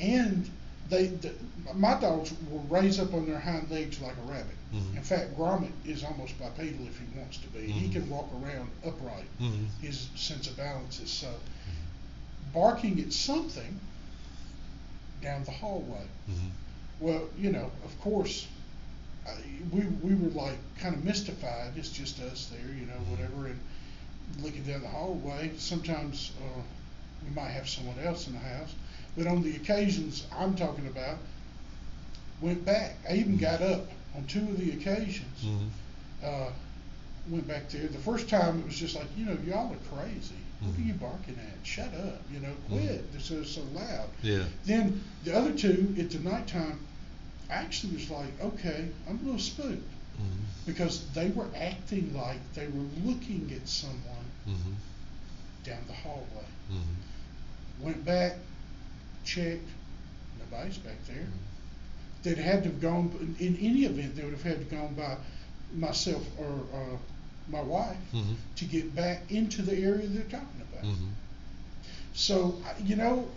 [0.00, 0.50] and
[0.88, 1.32] they, the,
[1.74, 4.56] my dogs will raise up on their hind legs like a rabbit.
[4.74, 4.96] Mhm.
[4.96, 7.70] In fact, Gromit is almost bipedal if he wants to be.
[7.70, 7.92] He Mhm.
[7.92, 9.26] can walk around upright.
[9.38, 11.32] hmm His sense of balance is so.
[12.52, 13.78] Barking at something
[15.22, 16.06] down the hallway.
[16.26, 16.48] hmm
[17.00, 18.46] Well, you know, of course,
[19.26, 19.32] I,
[19.72, 21.72] we we were like kind of mystified.
[21.76, 23.60] It's just us there, you know, whatever, and
[24.42, 25.52] looking down the hallway.
[25.58, 26.60] Sometimes uh,
[27.28, 28.74] we might have someone else in the house,
[29.16, 31.18] but on the occasions I'm talking about,
[32.40, 32.96] went back.
[33.08, 35.42] I even got up on two of the occasions.
[35.42, 35.66] hmm
[36.24, 36.50] Uh,
[37.28, 37.86] went back there.
[37.88, 40.34] The first time it was just like, you know, y'all are crazy.
[40.60, 40.86] What are Mhm.
[40.86, 41.66] you barking at?
[41.66, 42.20] Shut up.
[42.32, 43.12] You know, quit.
[43.12, 44.08] This is so loud.
[44.22, 44.44] Yeah.
[44.64, 46.78] Then the other two at the nighttime,
[47.50, 52.66] actually was like, okay, I'm a little spooked hmm because they were acting like they
[52.68, 54.74] were looking at someone hmm
[55.64, 56.46] down the hallway.
[56.68, 56.94] hmm
[57.84, 58.36] Went back,
[59.24, 59.68] checked,
[60.38, 61.26] nobody's back there.
[62.22, 64.14] They'd had to have gone in, any event.
[64.16, 65.16] They would have had to gone by
[65.74, 66.96] myself or uh,
[67.48, 70.84] my wife hmm to get back into the area they're talking about.
[70.84, 71.08] hmm
[72.14, 73.28] So you know,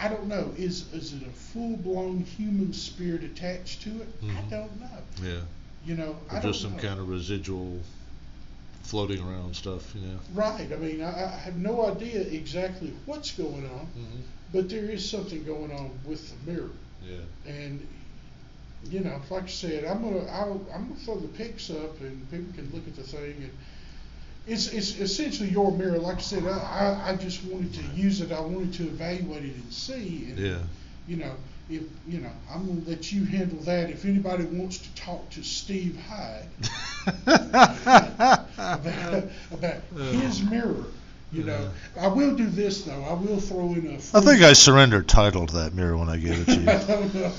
[0.00, 0.52] I don't know.
[0.56, 4.08] Is is it a full blown human spirit attached to it?
[4.22, 4.50] I Mhm.
[4.50, 5.02] don't know.
[5.22, 5.40] Yeah.
[5.86, 6.78] You know, I Or don't just some know.
[6.82, 7.80] kind of residual
[8.82, 10.18] floating around stuff, you know.
[10.34, 10.70] right.
[10.72, 15.08] I mean, I, I have no idea exactly what's going on, hmm but there is
[15.08, 16.70] something going on with the mirror.
[17.06, 17.52] Yeah.
[17.52, 17.86] And
[18.90, 22.30] you know, like I said, I'm gonna I'll, I'm gonna throw the pics up, and
[22.30, 23.50] people can look at the thing, and
[24.48, 25.98] it's it's essentially your mirror.
[25.98, 26.58] Like I said, I,
[27.06, 28.32] I, I just wanted to use it.
[28.32, 30.26] I wanted to evaluate it and see.
[30.30, 30.58] And, Yeah.
[31.06, 31.32] You know,
[31.70, 33.90] if you know, I'm gonna let you handle that.
[33.90, 36.48] If anybody wants to talk to Steve Hyde
[38.58, 39.76] about, about
[40.12, 40.84] his mirror,
[41.32, 43.02] you know, I will do this though.
[43.04, 43.94] I will throw in a.
[43.94, 46.68] I think I surrendered title to that mirror when I gave it to you.
[46.70, 46.86] I you.
[46.86, 47.32] don't know.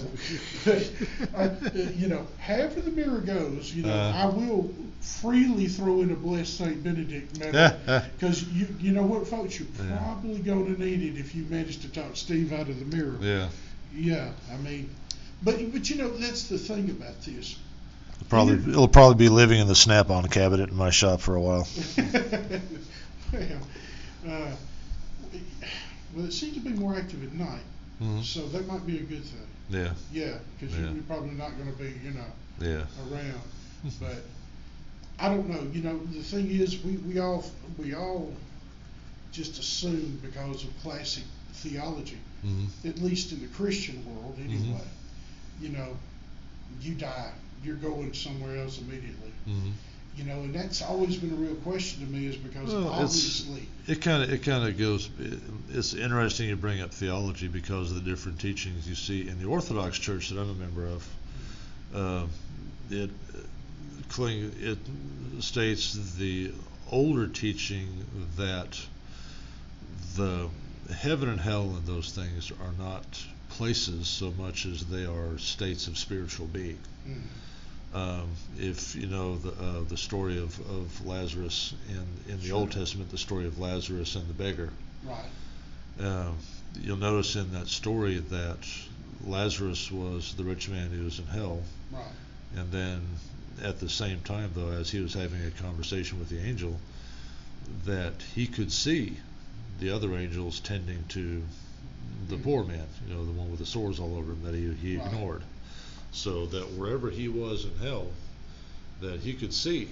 [0.65, 0.91] But,
[1.35, 4.13] I, you know, however the mirror goes, you know, Uh.
[4.15, 4.71] I will
[5.01, 7.71] freely throw in a blessed Saint Benedict medal
[8.17, 9.97] because you, you know what, folks, you're Yeah.
[9.97, 13.17] probably going to need it if you manage to talk Steve out of the mirror.
[13.21, 13.49] yeah.
[13.95, 14.87] Yeah, I mean,
[15.41, 17.57] but but you know that's the thing about this.
[18.29, 21.67] Probably it'll probably be living in the Snap-on cabinet in my shop for a while.
[23.33, 23.59] well,
[26.19, 27.63] well, it seems to be more active at night,
[28.01, 28.23] Mhm.
[28.23, 29.47] so that might be a good thing.
[29.69, 29.93] Yeah.
[30.11, 30.91] Yeah, because Yeah.
[30.91, 32.31] you're probably not going to be, you know.
[32.59, 32.85] Yeah.
[33.09, 33.41] around.
[34.01, 34.23] But
[35.17, 35.61] I don't know.
[35.71, 37.45] You know, the thing is, we, we all
[37.77, 38.33] we all
[39.31, 44.87] just assume because of classic theology, hmm at least in the Christian world anyway.
[45.61, 45.95] You know,
[46.81, 47.31] you die,
[47.63, 49.31] you're going somewhere else immediately.
[50.19, 53.69] You know, and that's always been a real question to me, is because Well, obviously,
[53.87, 55.09] It kind of it kind of goes.
[55.17, 59.39] It, it's interesting you bring up theology because of the different teachings you see in
[59.39, 61.07] the Orthodox Church that I'm a member of.
[61.95, 62.25] Uh,
[62.91, 63.09] it
[64.09, 64.77] cling, it
[65.41, 66.51] states the
[66.91, 67.87] older teaching
[68.35, 68.77] that
[70.17, 70.49] the
[70.93, 73.05] heaven and hell and those things are not
[73.51, 76.79] places so much as they are states of spiritual being.
[77.07, 77.21] mm,
[77.93, 82.71] Um, if you know the uh, the story of, of Lazarus in in the Old
[82.71, 84.69] Testament, the story of Lazarus and the beggar,
[85.03, 85.25] right,
[85.99, 86.37] um,
[86.79, 88.59] you'll notice in that story that
[89.25, 92.03] Lazarus was the rich man who was in hell, right,
[92.55, 93.01] and then
[93.63, 96.79] at the same time, though, as he was having a conversation with the angel,
[97.85, 99.17] that he could see
[99.79, 101.41] the other angels tending to
[102.27, 102.43] the Mhm.
[102.43, 104.97] poor man, you know, the one with the sores all over him that he, he
[104.97, 105.05] Right.
[105.07, 105.41] ignored.
[106.11, 108.07] So that wherever he was in hell,
[109.01, 109.89] that he could see,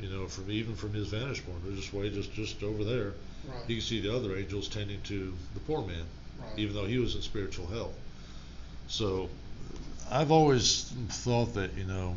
[0.00, 3.12] you know, from even from his vantage point, or just way just just over there,
[3.48, 6.04] right, he could see the other angels tending to the poor man,
[6.40, 6.58] right.
[6.58, 7.92] even though he was in spiritual hell.
[8.88, 9.30] So
[10.10, 12.16] I've always thought that you know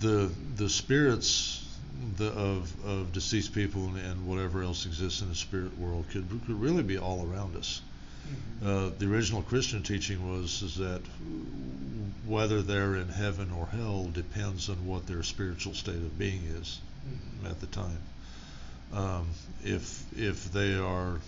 [0.00, 1.66] the the spirits
[2.16, 6.28] the, of of deceased people and, and whatever else exists in the spirit world could
[6.28, 7.80] could really be all around us.
[8.64, 11.02] Uh, the original Christian teaching was is that
[12.26, 16.78] whether they're in heaven or hell depends on what their spiritual state of being is
[17.06, 17.50] Mhm.
[17.50, 17.98] at the time.
[18.92, 19.26] Um,
[19.64, 21.20] if if they are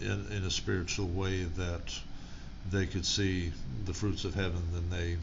[0.00, 1.92] in, in a spiritual way that
[2.70, 3.52] they could see
[3.86, 5.16] the fruits of heaven, then they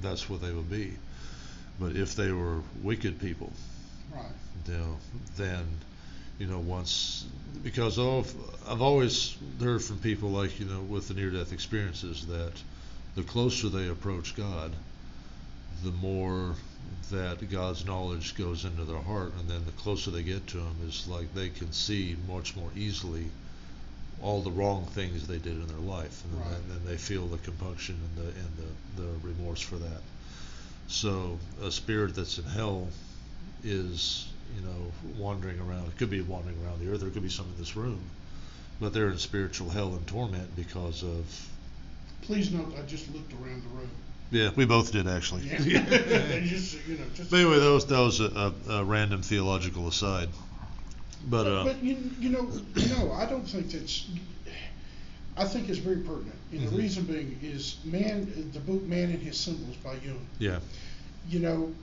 [0.00, 0.92] that's what they would be.
[1.78, 3.52] But if they were wicked people,
[4.12, 4.24] Right,
[4.66, 4.98] you know,
[5.36, 5.66] then
[6.38, 7.26] you know once
[7.62, 8.34] because I've
[8.68, 12.52] I've always heard from people like you know with the near-death experiences that
[13.14, 14.72] the closer they approach God,
[15.84, 16.54] the more
[17.10, 20.74] that God's knowledge goes into their heart, and then the closer they get to Him,
[20.88, 23.26] is like they can see much more easily
[24.20, 26.50] all the wrong things they did in their life, and Right.
[26.50, 28.56] then, then they feel the compunction and the and
[28.96, 30.02] the, the remorse for that.
[30.88, 32.88] So a spirit that's in hell
[33.62, 35.88] is you know wandering around.
[35.88, 38.00] It could be wandering around the earth, or it could be some in this room,
[38.80, 41.24] but they're in spiritual hell and torment because of.
[42.22, 43.90] please note, I just looked around the room.
[44.30, 45.42] Yeah, we both did actually.
[45.42, 45.58] Yeah.
[46.40, 49.86] just, you know, just But anyway, that was that was a, a, a random theological
[49.88, 50.28] aside.
[51.26, 52.50] But uh, But you, you know,
[52.96, 54.08] no, I don't think that's.
[55.36, 56.70] I think it's very pertinent, and Mhm.
[56.70, 60.24] the reason being is man, the book "Man and His Symbols" by Jung.
[60.38, 60.60] yeah,
[61.28, 61.74] You know,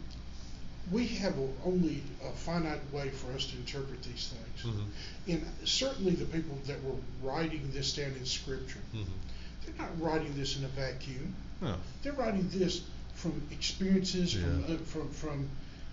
[0.92, 4.86] we have a, only a finite way for us to interpret these things, Mhm.
[5.28, 9.04] and certainly the people that were writing this down in Scripture, hmm
[9.66, 11.36] they're not writing this in a vacuum.
[11.62, 12.82] no, They're writing this
[13.14, 15.50] from experiences, from uh, from from,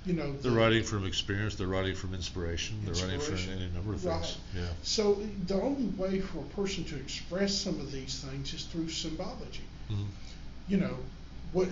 [0.06, 0.32] you know.
[0.32, 1.56] they're the- writing from experience.
[1.56, 2.80] They're writing from inspiration.
[2.84, 3.62] They're writing from Inspiration.
[3.62, 4.22] any number of Right.
[4.24, 4.36] things.
[4.56, 4.68] Yeah.
[4.82, 8.88] So the only way for a person to express some of these things is through
[8.88, 9.64] symbology.
[9.88, 10.04] hmm
[10.66, 10.96] You know,
[11.52, 11.68] what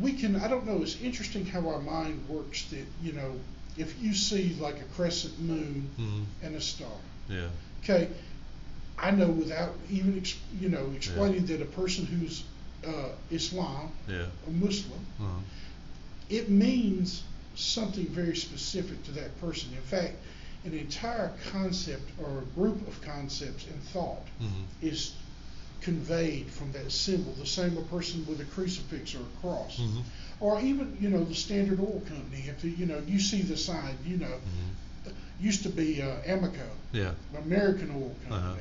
[0.00, 0.36] we can.
[0.36, 0.82] I don't know.
[0.82, 2.64] It's interesting how our mind works.
[2.70, 3.32] That you know,
[3.76, 6.88] if you see like a crescent moon hmm and a star,
[7.28, 7.48] Yeah.
[7.82, 8.08] okay,
[8.98, 12.44] I know without even ex, you know explaining that a person who's
[12.86, 14.26] uh, Islam, Yeah.
[14.46, 15.24] a Muslim, uh
[16.28, 17.24] it means
[17.56, 19.68] something very specific to that person.
[19.74, 20.14] In fact,
[20.64, 25.14] an entire concept or a group of concepts and thought hmm is
[25.80, 27.32] conveyed from that symbol.
[27.32, 29.78] The same a person with a crucifix or a cross.
[29.78, 30.02] Mhm.
[30.40, 32.44] Or even, you know, the Standard Oil Company.
[32.48, 34.26] If you know, you see the sign, you know,
[35.06, 35.12] Mhm.
[35.40, 37.12] used to be uh, Amoco, Yeah.
[37.38, 38.52] American Oil Company.
[38.52, 38.56] Uh-huh.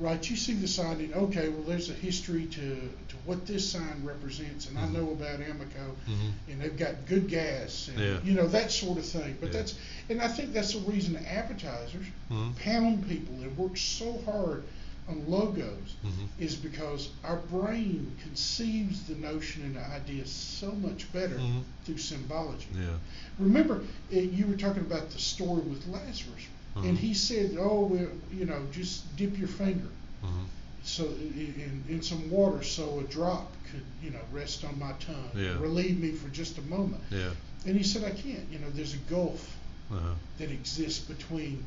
[0.00, 2.60] Right, you see the sign and okay, well there's a history to,
[3.08, 4.82] to what this sign represents and Mhm.
[4.82, 6.32] I know about Amoco Mhm.
[6.50, 8.18] and they've got good gas and Yeah.
[8.24, 9.36] you know that sort of thing.
[9.40, 9.58] But Yeah.
[9.60, 9.74] that's
[10.10, 12.56] and I think that's the reason advertisers Mhm.
[12.58, 14.64] pound people They work so hard
[15.08, 16.28] on logos Mhm.
[16.38, 21.62] is because our brain conceives the notion and the idea so much better Mhm.
[21.84, 22.68] through symbology.
[22.74, 22.98] Yeah.
[23.38, 23.82] Remember,
[24.12, 26.44] uh, you were talking about the story with Lazarus,
[26.76, 27.00] and Mhm.
[27.00, 29.90] he said, "Oh, well, you know, just dip your finger
[30.22, 30.46] Mhm.
[30.84, 35.30] so in, in some water, so a drop could, you know, rest on my tongue,
[35.36, 35.58] Yeah.
[35.60, 37.30] relieve me for just a moment." Yeah.
[37.66, 38.50] And he said, "I can't.
[38.50, 39.56] You know, there's a gulf
[39.90, 40.14] Uh-huh.
[40.38, 41.62] that exists between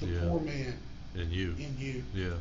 [0.00, 0.20] the Yeah.
[0.20, 0.74] poor man
[1.14, 1.54] And you.
[1.58, 2.34] In you." Yeah.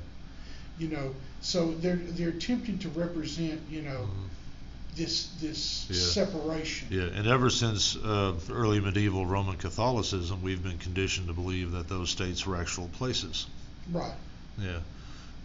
[0.79, 4.95] You know, so they're they're attempting to represent, you know, Mhm.
[4.95, 5.97] this this Yeah.
[5.97, 6.87] separation.
[6.89, 11.87] Yeah, and ever since uh, early medieval Roman Catholicism, we've been conditioned to believe that
[11.89, 13.45] those states were actual places.
[13.91, 14.13] Right.
[14.59, 14.79] Yeah,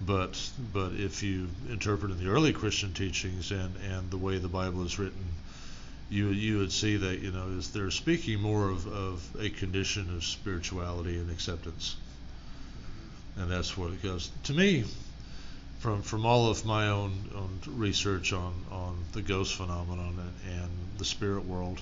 [0.06, 0.38] but
[0.72, 4.84] but if you interpret in the early Christian teachings and and the way the Bible
[4.84, 5.24] is written,
[6.10, 10.14] you you would see that you know is they're speaking more of of a condition
[10.14, 11.96] of spirituality and acceptance,
[13.38, 14.30] and that's what it goes.
[14.44, 14.84] To me,
[15.80, 20.70] from from all of my own, own research on on the ghost phenomenon and, and
[20.98, 21.80] the spirit world,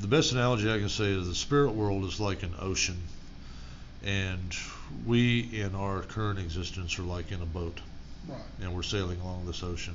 [0.00, 2.96] the best analogy I can say is the spirit world is like an ocean,
[4.04, 4.54] and
[5.06, 7.80] we in our current existence are like in a boat,
[8.28, 8.38] Right.
[8.60, 9.94] and we're sailing along this ocean.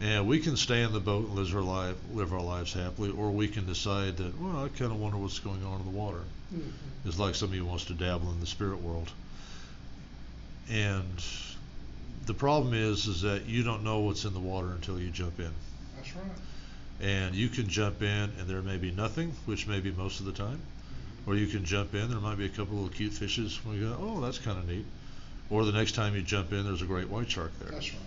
[0.00, 3.10] And we can stay in the boat and live our life, live our lives happily,
[3.10, 5.98] or we can decide that, well, I kind of wonder what's going on in the
[5.98, 6.20] water.
[6.54, 6.70] Mhm.
[7.04, 9.10] It's like somebody who wants to dabble in the spirit world.
[10.70, 11.24] And
[12.26, 15.38] the problem is, is that you don't know what's in the water until you jump
[15.40, 15.50] in.
[15.96, 16.24] That's right.
[17.00, 20.26] And you can jump in and there may be nothing, which may be most of
[20.26, 20.60] the time.
[21.26, 23.58] Or you can jump in, there might be a couple little cute fishes.
[23.64, 24.84] And you go, oh, that's kind of neat.
[25.50, 27.70] Or the next time you jump in, there's a great white shark there.
[27.70, 28.02] That's right.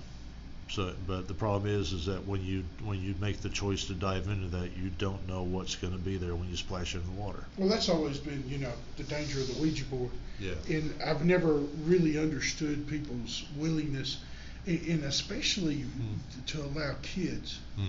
[0.71, 3.93] So, but the problem is, is that when you when you make the choice to
[3.93, 7.03] dive into that, you don't know what's going to be there when you splash in
[7.03, 7.43] the water.
[7.57, 10.11] Well, that's always been, you know, the danger of the Ouija board.
[10.39, 10.53] Yeah.
[10.69, 11.55] And I've never
[11.85, 14.23] really understood people's willingness,
[14.65, 16.45] and, and especially Hmm.
[16.47, 17.59] to allow kids.
[17.75, 17.85] hmm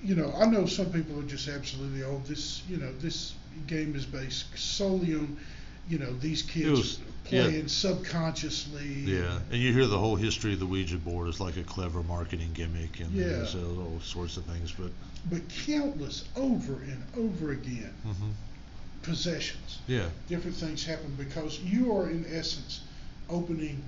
[0.00, 3.34] You know, I know some people are just absolutely, oh, this, you know, this
[3.66, 5.36] game is based solely on,
[5.88, 7.00] you know, these kids.
[7.28, 8.86] Playing subconsciously.
[9.04, 12.02] Yeah, and you hear the whole history of the Ouija board is like a clever
[12.02, 13.44] marketing gimmick and Yeah.
[13.44, 14.72] so all sorts of things.
[14.72, 14.90] But
[15.30, 18.30] But countless over and over again hmm
[19.02, 19.78] possessions.
[19.86, 22.80] yeah, different things happen because you are in essence
[23.30, 23.82] opening,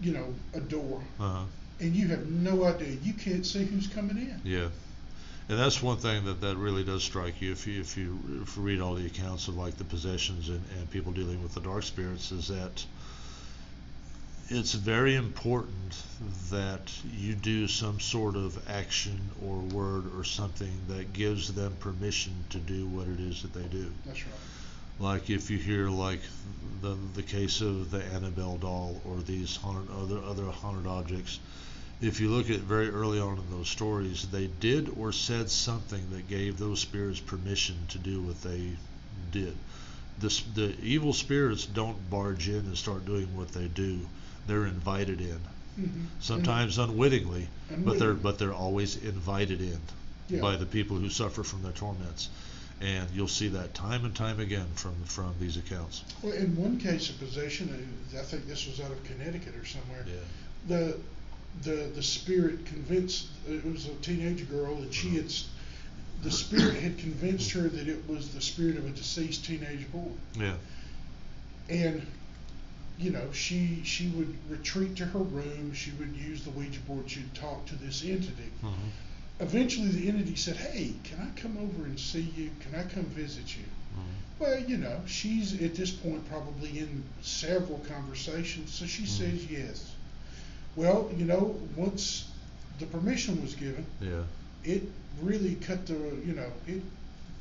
[0.00, 1.44] you know, a door uh-huh.
[1.80, 2.96] and you have no idea.
[3.02, 4.40] You can't see who's coming in.
[4.44, 4.68] yeah,
[5.48, 8.56] and that's one thing that that really does strike you if you if you, if
[8.56, 11.60] you read all the accounts of like the possessions and, and people dealing with the
[11.60, 12.84] dark spirits is that
[14.50, 16.02] it's very important
[16.50, 22.32] that you do some sort of action or word or something that gives them permission
[22.48, 23.92] to do what it is that they do.
[24.06, 24.34] That's right.
[24.98, 26.20] like if you hear like
[26.80, 31.40] the the case of the Annabelle doll or these haunted other other haunted objects,
[32.00, 36.10] if you look at very early on in those stories, they did or said something
[36.10, 38.70] that gave those spirits permission to do what they
[39.32, 39.54] did.
[40.20, 44.00] This, the evil spirits don't barge in and start doing what they do.
[44.46, 45.38] They're invited in,
[45.78, 46.06] Mm-hmm.
[46.18, 49.78] sometimes unwittingly, but they're but they're always invited in
[50.28, 50.40] Yeah.
[50.40, 52.30] by the people who suffer from their torments.
[52.80, 56.02] And you'll see that time and time again from from these accounts.
[56.20, 57.68] Well, in one case of possession,
[58.12, 60.04] I think this was out of Connecticut or somewhere.
[60.04, 60.14] Yeah.
[60.66, 60.96] The
[61.62, 65.30] the the spirit convinced it was a teenage girl and she had
[66.22, 70.10] the spirit had convinced her that it was the spirit of a deceased teenage boy.
[70.34, 70.54] Yeah.
[71.68, 72.06] and
[72.98, 77.08] you know she she would retreat to her room she would use the ouija board
[77.10, 78.72] she'd talk to this entity hmm
[79.40, 83.04] eventually the entity said hey can i come over and see you can i come
[83.04, 83.62] visit you
[83.94, 84.00] hmm
[84.40, 89.06] well you know she's at this point probably in several conversations so she Mhm.
[89.06, 89.92] says yes
[90.78, 91.44] well you know
[91.76, 92.04] once
[92.78, 94.22] the permission was given Yeah.
[94.64, 94.82] it
[95.22, 95.94] really cut the
[96.28, 96.82] you know it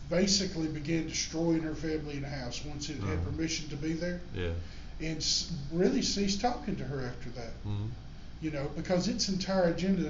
[0.10, 3.30] basically began destroying her family and house once it had Uh-huh.
[3.32, 4.54] permission to be there Yeah.
[5.08, 7.54] and s- really ceased talking to her after that.
[7.64, 7.88] hmm
[8.42, 10.10] You know, because its entire agenda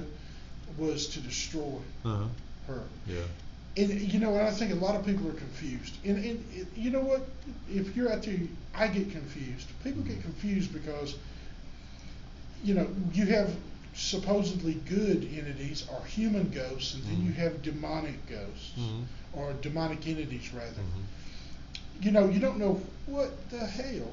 [0.78, 2.28] was to destroy Uh-huh.
[2.68, 2.82] her.
[3.06, 3.26] Yeah.
[3.76, 5.94] And you know, and I think a lot of people are confused.
[6.04, 7.22] And, and it, you know what?
[7.80, 8.38] If you're out there,
[8.74, 9.66] I get confused.
[9.84, 11.10] People get confused because
[12.64, 13.54] you know, you have
[13.94, 17.36] supposedly good entities or human ghosts, and then you Mhm.
[17.36, 19.04] have demonic ghosts Mhm.
[19.32, 20.70] or demonic entities rather.
[20.82, 22.04] Mhm.
[22.04, 24.10] You know, you don't know what the hell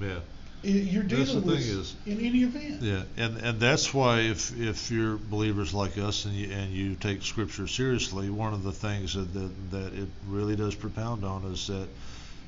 [0.00, 0.18] Yeah.
[0.62, 2.82] you're dealing the with thing is- in any event.
[2.82, 6.96] Yeah, and and that's why if if you're believers like us and you and you
[6.96, 11.44] take Scripture seriously, one of the things that that, that it really does propound on
[11.44, 11.88] is that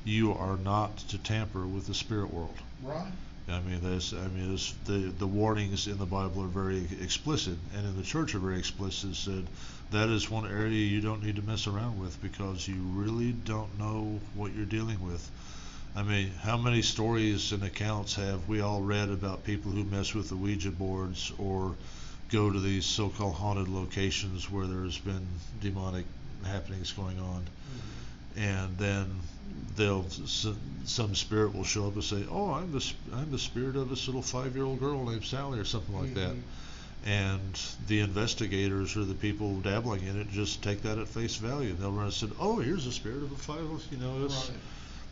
[0.03, 2.57] you are not to tamper with the spirit world.
[2.83, 3.11] Right.
[3.49, 7.57] I mean, there's, I mean, there's, the the warnings in the Bible are very explicit,
[7.75, 9.15] and in the church are very explicit.
[9.15, 9.45] Said
[9.91, 13.77] that is one area you don't need to mess around with because you really don't
[13.77, 15.29] know what you're dealing with.
[15.95, 20.13] I mean, how many stories and accounts have we all read about people who mess
[20.13, 21.75] with the Ouija boards or
[22.29, 25.27] go to these so-called haunted locations where there's been
[25.61, 26.05] demonic
[26.45, 27.43] happenings going on?
[27.43, 28.39] Mm-hmm.
[28.41, 29.19] and then
[29.75, 30.05] they'll
[30.85, 34.07] some spirit will show up and say, "Oh, I'm the I'm the spirit of this
[34.07, 36.41] little five-year-old girl named Sally or something like that," Mhm.
[37.05, 41.69] and the investigators or the people dabbling in it just take that at face value.
[41.71, 43.59] And they'll run and say, "Oh, here's the spirit of a five,
[43.91, 44.57] you know, it's." Right.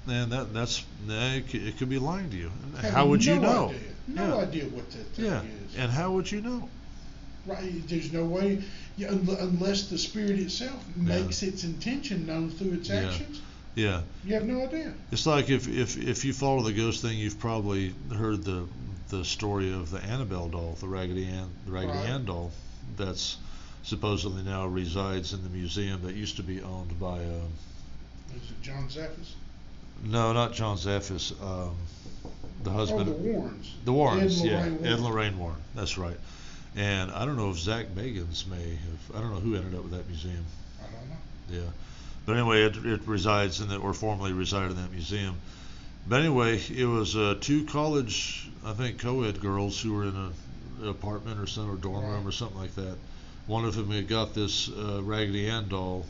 [0.07, 2.51] And that that's it, could, it could be lying to you.
[2.81, 3.69] Have how would you know?
[3.69, 3.79] Idea.
[4.07, 4.35] No Yeah.
[4.43, 5.75] idea what that thing Yeah, is.
[5.77, 6.69] and how would you know?
[7.45, 7.87] Right.
[7.87, 8.63] There's no way,
[8.97, 13.01] yeah, un- unless the spirit itself makes its intention known through its Yeah.
[13.09, 13.41] actions.
[13.75, 14.93] Yeah, You have no idea.
[15.11, 18.67] It's like if, if, if you follow the ghost thing, you've probably heard the
[19.09, 22.09] the story of the Annabelle doll, the Raggedy Ann, the Raggedy Right.
[22.09, 22.51] Ann doll,
[22.95, 23.37] that's
[23.83, 27.45] supposedly now resides in the museum that used to be owned by uh,
[28.35, 29.33] Is it John Zaffis?
[30.03, 31.75] no, not John Zaffis, um,
[32.63, 33.09] the husband.
[33.09, 33.73] Oh, husband, the Warrens.
[33.83, 36.17] the Warrens, Ed yeah, Lorraine Ed Lorraine Warren, that's right.
[36.77, 39.83] And I don't know if Zach Bagans may have, I don't know who ended up
[39.83, 40.45] with that museum.
[40.79, 41.63] I don't know.
[41.65, 41.69] Yeah.
[42.25, 45.35] But anyway, it, it resides in the, or formerly resided in that museum.
[46.07, 50.31] But anyway, it was uh, two college, I think, co-ed girls who were in a,
[50.83, 52.97] an apartment or some or dorm room or something like that.
[53.47, 56.05] One of them had got this uh, Raggedy Ann doll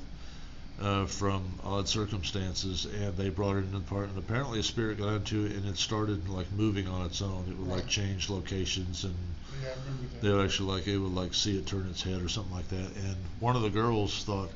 [0.82, 4.18] uh, from odd circumstances, and they brought it into the apartment.
[4.18, 7.46] Apparently, a spirit got into it, and it started like moving on its own.
[7.50, 9.16] It would like change locations and
[9.62, 10.22] Yeah, that.
[10.22, 12.68] they would actually like it would like see it turn its head or something like
[12.70, 12.96] that.
[12.96, 14.50] And one of the girls thought,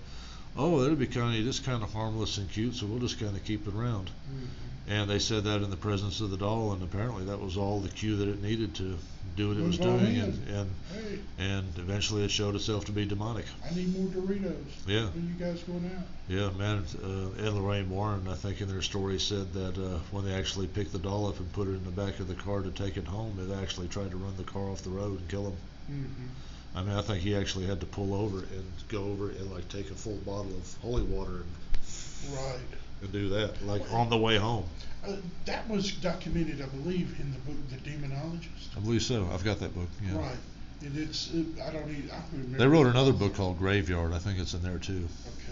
[0.58, 3.36] "Oh, that'd be kind of just kind of harmless and cute, so we'll just kind
[3.36, 4.48] of keep it around." Mhm.
[4.88, 7.80] And they said that in the presence of the doll, and apparently that was all
[7.80, 8.98] the cue that it needed to
[9.36, 10.22] do what it was doing, in.
[10.22, 13.46] and and Hey, and eventually it showed itself to be demonic.
[13.70, 14.56] I need more Doritos.
[14.88, 15.08] Yeah.
[15.08, 16.06] When you guys going out?
[16.30, 16.86] Yeah, man.
[17.04, 20.34] Uh, Ed and Lorraine Warren, I think, in their story said that uh, when they
[20.34, 22.70] actually picked the doll up and put it in the back of the car to
[22.70, 25.48] take it home, it actually tried to run the car off the road and kill
[25.48, 25.58] him.
[25.92, 26.28] Mm-hmm.
[26.76, 29.68] I mean, I think he actually had to pull over and go over and like
[29.70, 32.60] take a full bottle of holy water and, Right.
[33.02, 34.66] and do that, like on the way home.
[35.08, 35.16] Uh,
[35.46, 38.76] that was documented, I believe, in the book The Demonologist.
[38.76, 39.30] I believe so.
[39.32, 39.88] I've got that book.
[40.04, 40.18] Yeah.
[40.18, 40.38] Right.
[40.82, 42.58] And it's, uh, I don't even, I can remember.
[42.58, 44.14] They wrote another book called Graveyard.
[44.14, 45.08] I think it's in there too.
[45.28, 45.45] Okay.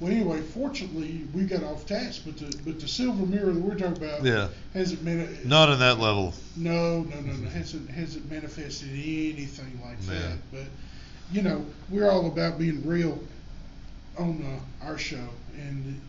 [0.00, 3.74] Well, anyway, fortunately, we got off task, but the but the silver mirror that we're
[3.74, 4.48] talking about Yeah.
[4.72, 6.34] hasn't mani- Not in that level.
[6.56, 10.20] No, no, no, no, hasn't hasn't manifested anything like Yeah.
[10.20, 10.36] that.
[10.52, 10.66] But
[11.32, 13.18] you know, we're all about being real
[14.16, 14.44] on
[14.82, 15.28] uh, our show,
[15.58, 16.00] and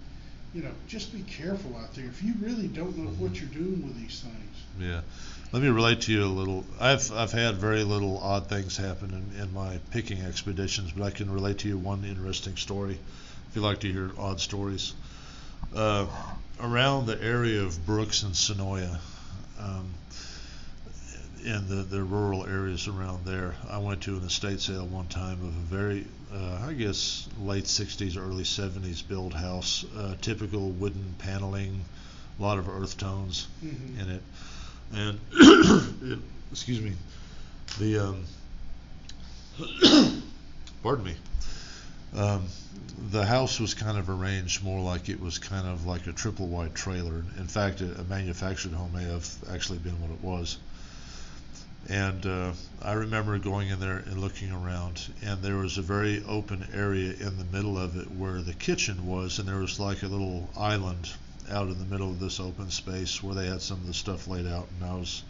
[0.54, 2.06] you know, just be careful out there.
[2.06, 4.36] If you really don't know what you're doing with these things,
[4.80, 5.02] Yeah.
[5.52, 6.64] Let me relate to you a little.
[6.80, 11.10] I've I've had very little odd things happen in, in my picking expeditions, but I
[11.10, 13.00] can relate to you one interesting story.
[13.50, 14.94] If you like to hear odd stories,
[15.76, 16.06] uh,
[16.62, 19.00] around the area of Brooks and Sonoya,
[19.60, 19.92] um,
[21.44, 25.42] in the, the rural areas around there, I went to an estate sale one time
[25.42, 31.16] of a very, uh, I guess, late 60s, early 70s build house, uh, typical wooden
[31.18, 31.84] paneling,
[32.38, 34.00] a lot of earth tones Mhm.
[34.00, 34.22] in it,
[34.94, 35.20] and
[36.12, 36.20] it,
[36.52, 36.94] excuse me,
[37.80, 38.26] the um,
[40.84, 41.16] pardon me,
[42.16, 42.46] um,
[43.12, 46.48] the house was kind of arranged more like it was kind of like a triple
[46.48, 47.24] wide trailer.
[47.38, 50.58] In fact, a, a manufactured home may have actually been what it was.
[51.88, 52.52] And uh,
[52.82, 57.14] I remember going in there and looking around, and there was a very open area
[57.14, 60.50] in the middle of it where the kitchen was, and there was like a little
[60.58, 61.10] island
[61.50, 64.28] out in the middle of this open space where they had some of the stuff
[64.28, 64.68] laid out.
[64.80, 65.24] And I was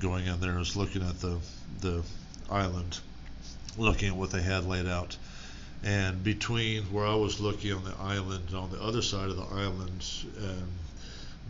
[0.00, 1.38] going in there, I was looking at the
[1.80, 2.02] the
[2.48, 3.00] island,
[3.76, 5.16] looking at what they had laid out.
[5.86, 9.54] And between where I was looking on the island, on the other side of the
[9.54, 10.04] island,
[10.36, 10.68] um,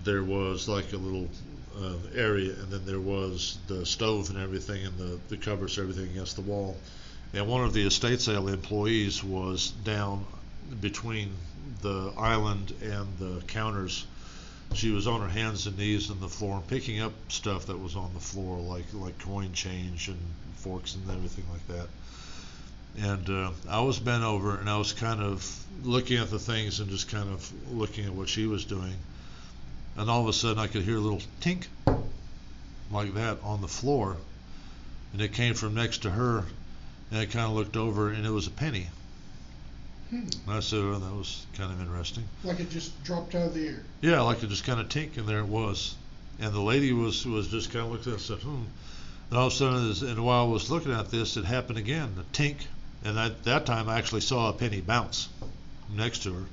[0.05, 1.31] there was like a little
[1.75, 6.11] uh, area, and then there was the stove and everything, and the, the cupboards, everything
[6.11, 6.77] against the wall.
[7.33, 10.27] And one of the estate sale employees was down
[10.83, 11.33] between
[11.81, 14.05] the island and the counters,
[14.75, 17.97] she was on her hands and knees on the floor picking up stuff that was
[17.97, 20.19] on the floor, like like coin change and
[20.57, 21.89] forks and everything like that.
[22.99, 26.81] And uh, I was bent over and I was kind of looking at the things
[26.81, 28.95] and just kind of looking at what she was doing.
[29.97, 31.67] And all of a sudden, I could hear a little tink
[32.91, 34.17] like that on the floor,
[35.13, 36.45] and it came from next to her.
[37.11, 38.89] And I kind of looked over, and it was a penny.
[40.11, 40.29] Hmm.
[40.47, 43.55] And I said, "Oh, that was kind of interesting." Like it just dropped out of
[43.55, 43.83] the air.
[44.01, 45.95] Yeah, like it just kind of tink, and there it was.
[46.39, 48.65] And the lady was was just kind of looking at it and said, "Hmm."
[49.31, 52.15] And all of a sudden, and while I was looking at this, it happened again,
[52.17, 52.67] the tink.
[53.05, 55.29] And at that time, I actually saw a penny bounce
[55.95, 56.45] next to her.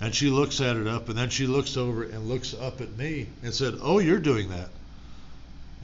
[0.00, 2.96] And she looks at it up, and then she looks over and looks up at
[2.96, 4.68] me and said, "Oh, you're doing that."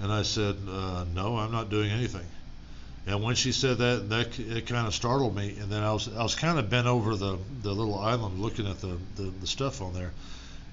[0.00, 2.26] And I said, uh, "No, I'm not doing anything."
[3.06, 5.56] And when she said that, that it kind of startled me.
[5.58, 8.66] And then I was I was kind of bent over the the little island looking
[8.68, 10.12] at the, the the stuff on there.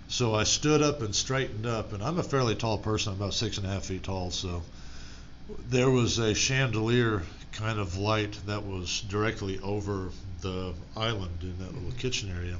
[0.09, 3.13] So I stood up and straightened up, and I'm a fairly tall person.
[3.13, 4.31] I'm about six and a half feet tall.
[4.31, 4.63] So
[5.69, 10.09] there was a chandelier kind of light that was directly over
[10.41, 12.57] the island in that little kitchen area.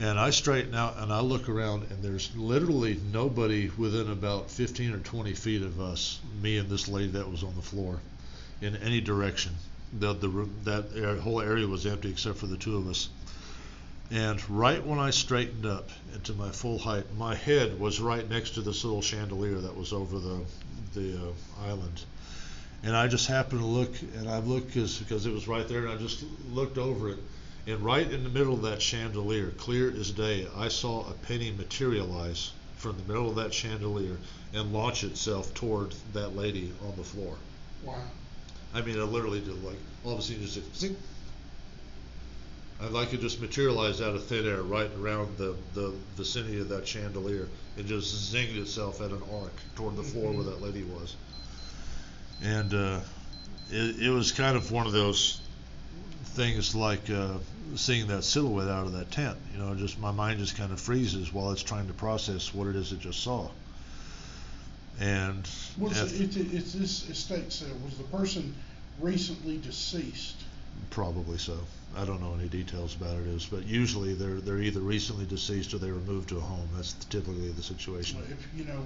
[0.00, 4.94] And I straighten out and I look around, and there's literally nobody within about 15
[4.94, 8.00] or 20 feet of us, me and this lady that was on the floor,
[8.60, 9.52] in any direction.
[9.92, 13.08] The, the room, that air, whole area was empty except for the two of us.
[14.10, 18.50] And right when I straightened up into my full height, my head was right next
[18.54, 20.44] to this little chandelier that was over the
[20.94, 22.04] the uh, island.
[22.84, 25.90] And I just happened to look, and I looked because it was right there, and
[25.90, 27.18] I just looked over it.
[27.66, 31.52] And right in the middle of that chandelier, clear as day, I saw a penny
[31.52, 34.16] materialize from the middle of that chandelier
[34.52, 37.36] and launch itself toward that lady on the floor.
[37.84, 37.94] Wow.
[38.74, 40.96] I mean, I literally did like all of a sudden just did zing.
[42.80, 46.68] And like it just materialized out of thin air right around the, the vicinity of
[46.70, 47.46] that chandelier.
[47.76, 50.50] It just zinged itself at an arc toward the floor where mm-hmm.
[50.50, 51.14] that lady was.
[52.44, 53.00] And uh,
[53.70, 55.40] it, it was kind of one of those
[56.24, 57.34] things like uh,
[57.76, 59.38] seeing that silhouette out of that tent.
[59.52, 62.66] You know, just my mind just kind of freezes while it's trying to process what
[62.66, 63.48] it is it just saw.
[65.00, 67.74] And What's after- it, it, it's this estate sale?
[67.84, 68.54] Was the person
[69.00, 70.36] recently deceased?
[70.90, 71.58] Probably so.
[71.96, 75.74] I don't know any details about it is, but usually they're they're either recently deceased
[75.74, 76.68] or they were moved to a home.
[76.74, 78.18] That's typically the situation.
[78.30, 78.82] If you know,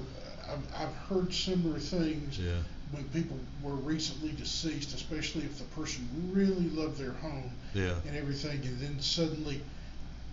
[0.50, 2.52] I've, I've heard similar things Yeah.
[2.93, 7.95] When people were recently deceased, especially if the person really loved their home Yeah.
[8.07, 9.61] and everything, and then suddenly,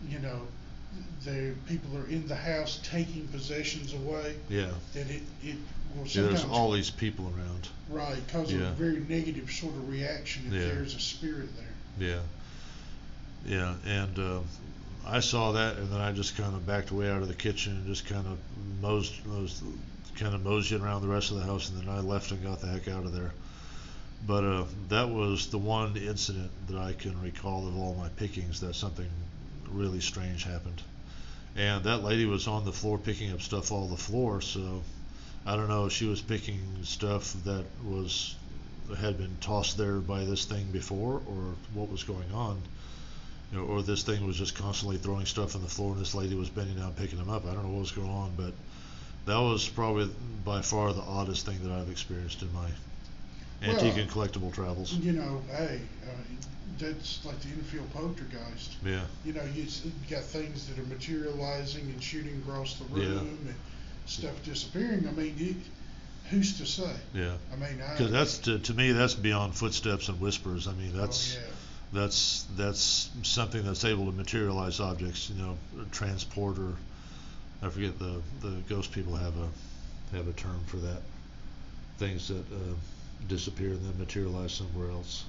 [0.08, 0.42] you know,
[1.26, 4.36] the people are in the house taking possessions away.
[4.50, 4.70] Yeah.
[4.94, 5.56] That it it
[5.96, 7.68] will Yeah, there's all these people around.
[7.90, 8.70] right cause Yeah.
[8.70, 10.60] a very negative sort of reaction if Yeah.
[10.68, 12.08] there's a spirit there.
[12.08, 12.22] Yeah.
[13.46, 14.40] Yeah, and uh,
[15.06, 17.74] I saw that, and then I just kind of backed away out of the kitchen
[17.74, 18.38] and just kind of
[18.82, 19.62] mosed, mosed
[20.24, 22.62] kind of moseyed around the rest of the house, and then I left and got
[22.62, 23.34] the heck out of there.
[24.26, 28.62] But uh, that was the one incident that I can recall of all my pickings
[28.62, 29.10] that something
[29.70, 30.82] really strange happened.
[31.58, 34.82] And that lady was on the floor picking up stuff all the floor, so
[35.46, 38.36] I don't know if she was picking stuff that was
[38.98, 42.62] had been tossed there by this thing before, or what was going on,
[43.52, 46.16] you know, or this thing was just constantly throwing stuff on the floor, and this
[46.16, 47.46] lady was bending down picking them up.
[47.46, 48.54] I don't know what was going on, but
[49.26, 50.10] that was probably
[50.46, 52.68] by far the oddest thing that I've experienced in my
[53.64, 54.94] antique and collectible travels.
[54.94, 56.12] You know, hey, uh,
[56.78, 58.76] that's like the Enfield poltergeist.
[58.84, 63.00] Yeah, You know, you, s- you got things that are materializing and shooting across the
[63.00, 63.08] Yeah.
[63.08, 63.56] room and
[64.06, 65.08] stuff disappearing.
[65.08, 65.56] I mean, it,
[66.30, 66.92] who's to say?
[67.14, 67.36] yeah.
[67.54, 67.92] I mean, I.
[67.92, 70.68] Because that's to, to me that's beyond footsteps and whispers.
[70.68, 72.02] I mean that's Oh, yeah.
[72.02, 75.30] that's that's something that's able to materialize objects.
[75.30, 75.58] You know,
[75.92, 76.74] transport or
[77.64, 81.02] I forget the the ghost people have a have a term for that.
[81.98, 82.76] Things that uh,
[83.28, 85.26] disappear and then materialize somewhere else.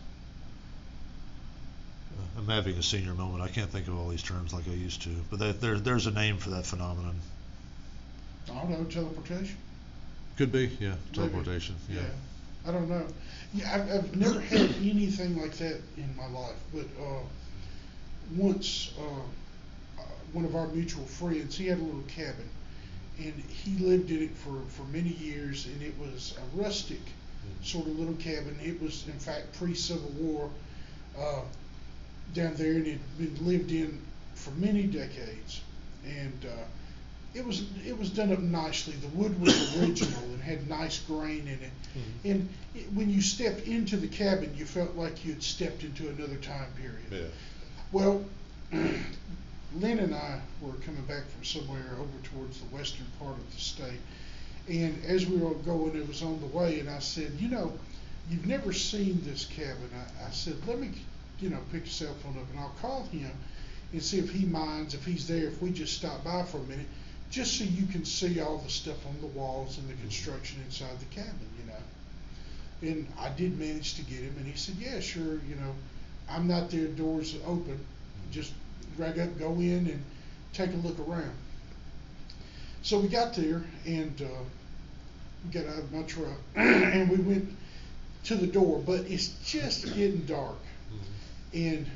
[2.18, 3.42] Uh, I'm having a senior moment.
[3.42, 6.06] I can't think of all these terms like I used to, but that, there there's
[6.06, 7.14] a name for that phenomenon.
[8.50, 9.56] I don't know, teleportation.
[10.36, 10.98] Could be, yeah, Maybe.
[11.12, 11.76] teleportation.
[11.88, 12.00] Yeah.
[12.66, 13.06] I don't know.
[13.52, 17.20] Yeah, I've, I've never had anything like that in my life, but uh,
[18.36, 19.22] once uh,
[20.34, 22.48] one of our mutual friends, he had a little cabin,
[23.18, 27.00] and he lived in it for, for many years, and it was a rustic
[27.62, 28.58] sort of little cabin.
[28.62, 30.50] It was, in fact, pre-Civil War
[31.18, 31.42] uh,
[32.34, 34.00] down there, and it had been lived in
[34.34, 35.60] for many decades,
[36.06, 36.64] and uh,
[37.34, 38.94] it was it was done up nicely.
[38.94, 41.70] The wood was original and had nice grain in it.
[42.24, 46.08] And it, when you stepped into the cabin, you felt like you had stepped into
[46.08, 47.30] another time period.
[47.30, 47.30] Yeah.
[47.92, 48.24] Well,
[49.80, 53.60] Lynn and I were coming back from somewhere over towards the western part of the
[53.60, 54.00] state.
[54.68, 57.72] And as we were going, it was on the way, and I said, you know,
[58.30, 59.90] you've never seen this cabin.
[59.94, 60.90] I, I said, let me,
[61.40, 63.30] you know, pick your cell phone up and I'll call him
[63.92, 66.62] and see if he minds, if he's there, if we just stop by for a
[66.62, 66.86] minute,
[67.30, 70.98] just so you can see all the stuff on the walls and the construction inside
[71.00, 72.92] the cabin, you know.
[72.92, 75.74] And I did manage to get him, and he said, yeah, sure, you know,
[76.28, 77.78] I'm not there, doors open,
[78.30, 78.52] just
[78.96, 80.04] drag up, go in, and
[80.52, 81.34] take a look around.
[82.82, 84.42] So we got there, and uh,
[85.44, 87.48] we got out of my truck, and we went
[88.24, 90.56] to the door, but it's just getting dark,
[91.52, 91.86] and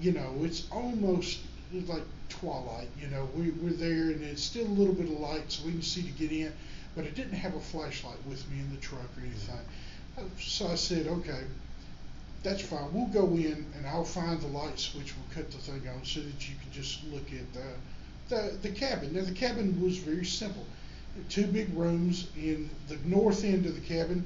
[0.00, 1.40] you know, it's almost
[1.72, 2.88] like twilight.
[3.00, 5.72] You know, we, we're there, and it's still a little bit of light, so we
[5.72, 6.52] can see to get in.
[6.94, 10.30] But I didn't have a flashlight with me in the truck or anything.
[10.38, 11.40] So I said, okay,
[12.42, 12.92] that's fine.
[12.92, 15.14] We'll go in, and I'll find the light switch.
[15.16, 17.64] We'll cut the thing on so that you can just look at the
[18.28, 19.14] the, the cabin.
[19.14, 20.64] Now the cabin was very simple.
[21.28, 22.28] Two big rooms.
[22.36, 24.24] In the north end of the cabin,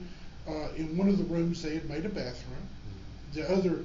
[0.48, 2.68] uh, in one of the rooms, they had made a bathroom.
[3.34, 3.84] The other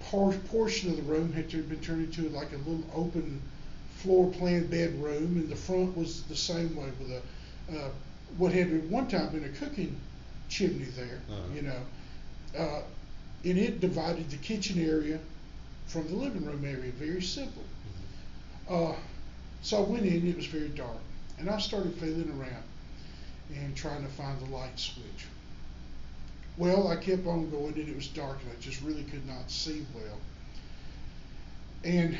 [0.00, 3.40] por- portion of the room had to- been turned into like a little open
[3.96, 7.22] floor plan bedroom, and the front was the same way with a
[7.76, 7.88] uh,
[8.36, 9.96] what had at one time been a cooking
[10.48, 11.20] chimney there.
[11.30, 11.54] Uh-huh.
[11.54, 11.80] You know,
[12.58, 12.82] uh,
[13.44, 15.18] and it divided the kitchen area
[15.86, 16.90] from the living room area.
[16.92, 17.62] Very simple.
[18.68, 18.94] Uh,
[19.62, 20.26] so I went in.
[20.26, 20.96] It was very dark,
[21.38, 22.62] and I started feeling around
[23.54, 25.26] and trying to find the light switch.
[26.56, 29.50] Well, I kept on going, and it was dark, and I just really could not
[29.50, 30.18] see well.
[31.84, 32.16] And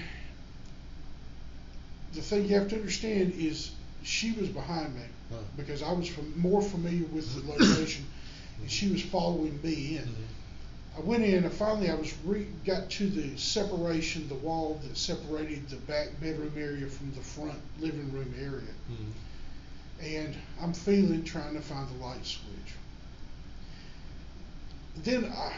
[2.12, 3.70] the thing you have to understand is
[4.02, 5.02] she was behind me
[5.32, 5.38] Huh.
[5.56, 8.04] because I was fam- more familiar with the location,
[8.60, 10.14] and she was following me in.
[10.96, 14.96] I went in, and finally I was re- got to the separation, the wall that
[14.96, 20.04] separated the back bedroom area from the front living room area, mm-hmm.
[20.04, 22.74] and I'm feeling trying to find the light switch.
[24.98, 25.52] Then I,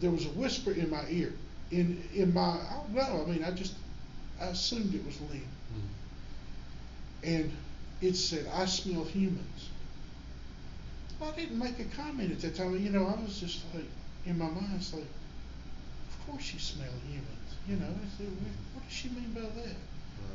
[0.00, 1.32] there was a whisper in my ear,
[1.70, 3.24] in in my I don't know.
[3.26, 3.74] I mean, I just
[4.38, 7.24] I assumed it was Lynn, mm-hmm.
[7.24, 7.52] and
[8.02, 9.70] it said, "I smell humans."
[11.20, 12.78] I didn't make a comment at that time.
[12.78, 13.86] You know, I was just like
[14.26, 17.26] in my mind, it's like, of course you smell humans.
[17.68, 18.26] You know, I said,
[18.74, 19.76] "What- does she mean by that?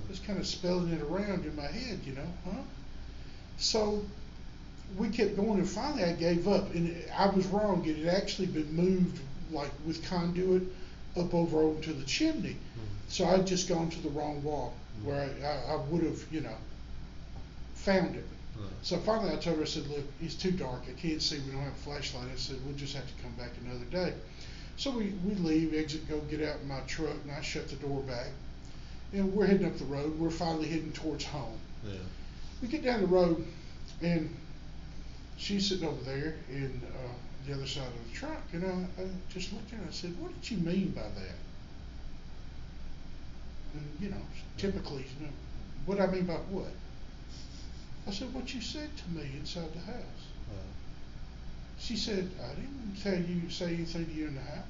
[0.10, 2.62] Just kind of spelling it around in my head, you know, huh?
[3.58, 4.04] So
[4.98, 6.74] we kept going, and finally I gave up.
[6.74, 7.86] And I was wrong.
[7.86, 9.20] It had actually been moved,
[9.52, 10.64] like with conduit,
[11.18, 12.54] up over onto the chimney.
[12.54, 12.82] Hmm.
[13.08, 14.74] So I'd just gone to the wrong wall
[15.04, 16.56] where I, I, I would have, you know,
[17.76, 18.26] found it.
[18.84, 20.82] So finally I told her, I said, look, it's too dark.
[20.90, 21.40] I can't see.
[21.40, 22.28] We don't have a flashlight.
[22.32, 24.14] I said, we'll just have to come back another day.
[24.76, 27.78] So we, we leave, exit, go get out in my truck, and I shut the
[27.78, 28.28] door back.
[29.14, 30.20] And we're heading up the road.
[30.20, 31.58] We're finally heading towards home.
[31.86, 31.94] Yeah.
[32.62, 33.46] We get down the road,
[34.02, 34.36] and
[35.38, 37.14] she's sitting over there in uh,
[37.48, 38.42] the other side of the truck.
[38.52, 41.04] And I, I just looked at her and I said, What did you mean by
[41.04, 41.36] that?
[43.76, 44.22] And, you know,
[44.58, 45.32] typically, you know,
[45.86, 46.72] what I mean by what?
[48.08, 50.24] I said, What you said to me inside the house.
[51.80, 54.64] She said, I didn't tell you, say anything to you in the house.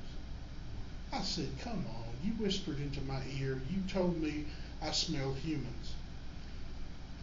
[1.12, 2.04] I said, Come on.
[2.24, 3.62] You whispered into my ear.
[3.70, 4.46] You told me
[4.82, 5.94] I smelled humans.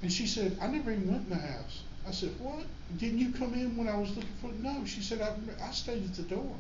[0.03, 1.83] And she said, I never even went in the house.
[2.07, 2.65] I said, What?
[2.99, 4.85] Didn't you come in when I was looking for No.
[4.85, 5.35] She said, I,
[5.65, 6.55] I stayed at the door.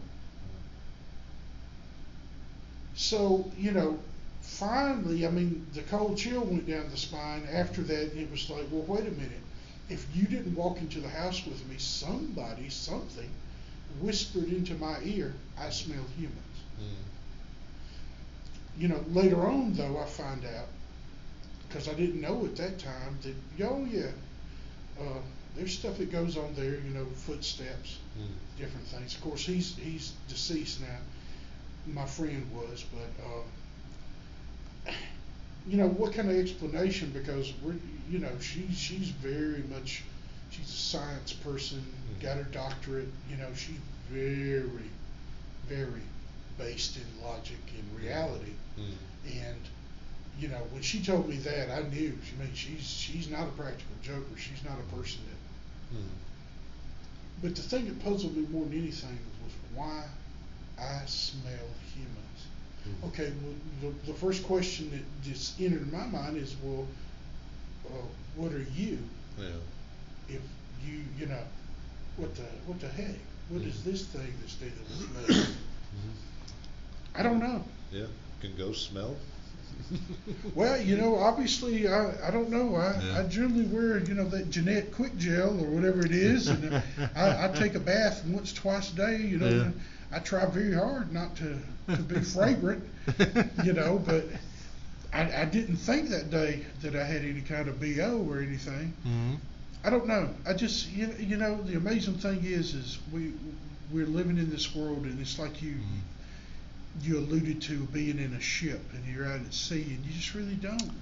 [2.94, 3.98] So, you know,
[4.50, 7.46] finally, I mean, the cold chill went down the spine.
[7.50, 9.42] After that, it was like, well, wait a minute.
[9.88, 13.30] If you didn't walk into the house with me, somebody, something,
[14.00, 16.64] whispered into my ear, I smell humans.
[18.76, 20.68] You know, later on, though, I find out,
[21.68, 24.12] because I didn't know at that time, that, oh, yeah,
[24.98, 25.20] uh,
[25.54, 27.98] there's stuff that goes on there, you know, footsteps,
[28.56, 29.14] different things.
[29.14, 30.98] Of course, he's he's deceased now.
[31.86, 33.42] My friend was, but uh,
[35.66, 37.10] you know, what kind of explanation?
[37.10, 37.74] Because we're,
[38.10, 40.02] you know, she she's very much,
[40.50, 42.22] she's a science person, mm-hmm.
[42.22, 43.08] got her doctorate.
[43.30, 43.78] You know, she's
[44.10, 44.90] very,
[45.68, 46.02] very
[46.58, 48.52] based in logic and reality.
[48.78, 49.38] Mm-hmm.
[49.38, 49.60] And
[50.38, 52.16] you know, when she told me that, I knew.
[52.16, 54.36] I mean, she's she's not a practical joker.
[54.36, 55.96] She's not a person that.
[55.96, 56.16] Mm-hmm.
[57.42, 60.04] But the thing that puzzled me more than anything was why
[60.78, 62.46] I smell humans.
[63.06, 66.86] Okay, well, the, the first question that just entered my mind is, well,
[67.86, 68.06] uh,
[68.36, 68.98] what are you?
[69.38, 69.46] Yeah.
[70.28, 70.40] If
[70.86, 71.42] you, you know,
[72.16, 73.16] what the what the heck?
[73.48, 74.74] What is this thing that's dealing
[75.26, 75.54] with me?
[77.14, 77.64] I don't know.
[77.90, 78.06] Yeah.
[78.40, 79.16] Can ghosts smell?
[80.54, 82.76] Well, you know, obviously, I, I don't know.
[82.76, 83.18] I, Yeah.
[83.20, 86.80] I generally wear, you know, that Jeanette Quick Gel or whatever it is, and uh,
[87.16, 89.16] I, I take a bath once, twice a day.
[89.16, 89.70] You know, Yeah.
[90.12, 91.58] I try very hard not to
[91.88, 92.84] to be fragrant,
[93.64, 94.24] you know, but
[95.12, 98.92] I, I didn't think that day that I had any kind of bo or anything.
[99.02, 99.34] hmm
[99.82, 100.28] I don't know.
[100.46, 103.32] I just, you, you know, the amazing thing is, is we
[103.90, 105.76] we're living in this world, and it's like you
[107.02, 110.34] you alluded to being in a ship and you're out at sea, and you just
[110.34, 110.92] really don't.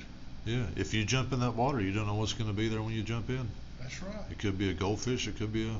[0.46, 2.80] Yeah, if you jump in that water, you don't know what's going to be there
[2.82, 3.48] when you jump in.
[3.80, 4.14] That's right.
[4.30, 5.74] It could be a goldfish, it could be a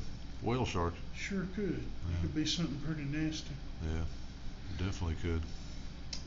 [0.44, 0.94] whale shark.
[1.18, 1.70] Sure could.
[1.70, 2.16] It Yeah.
[2.22, 3.50] could be something pretty nasty.
[3.82, 4.04] Yeah,
[4.84, 5.42] definitely could.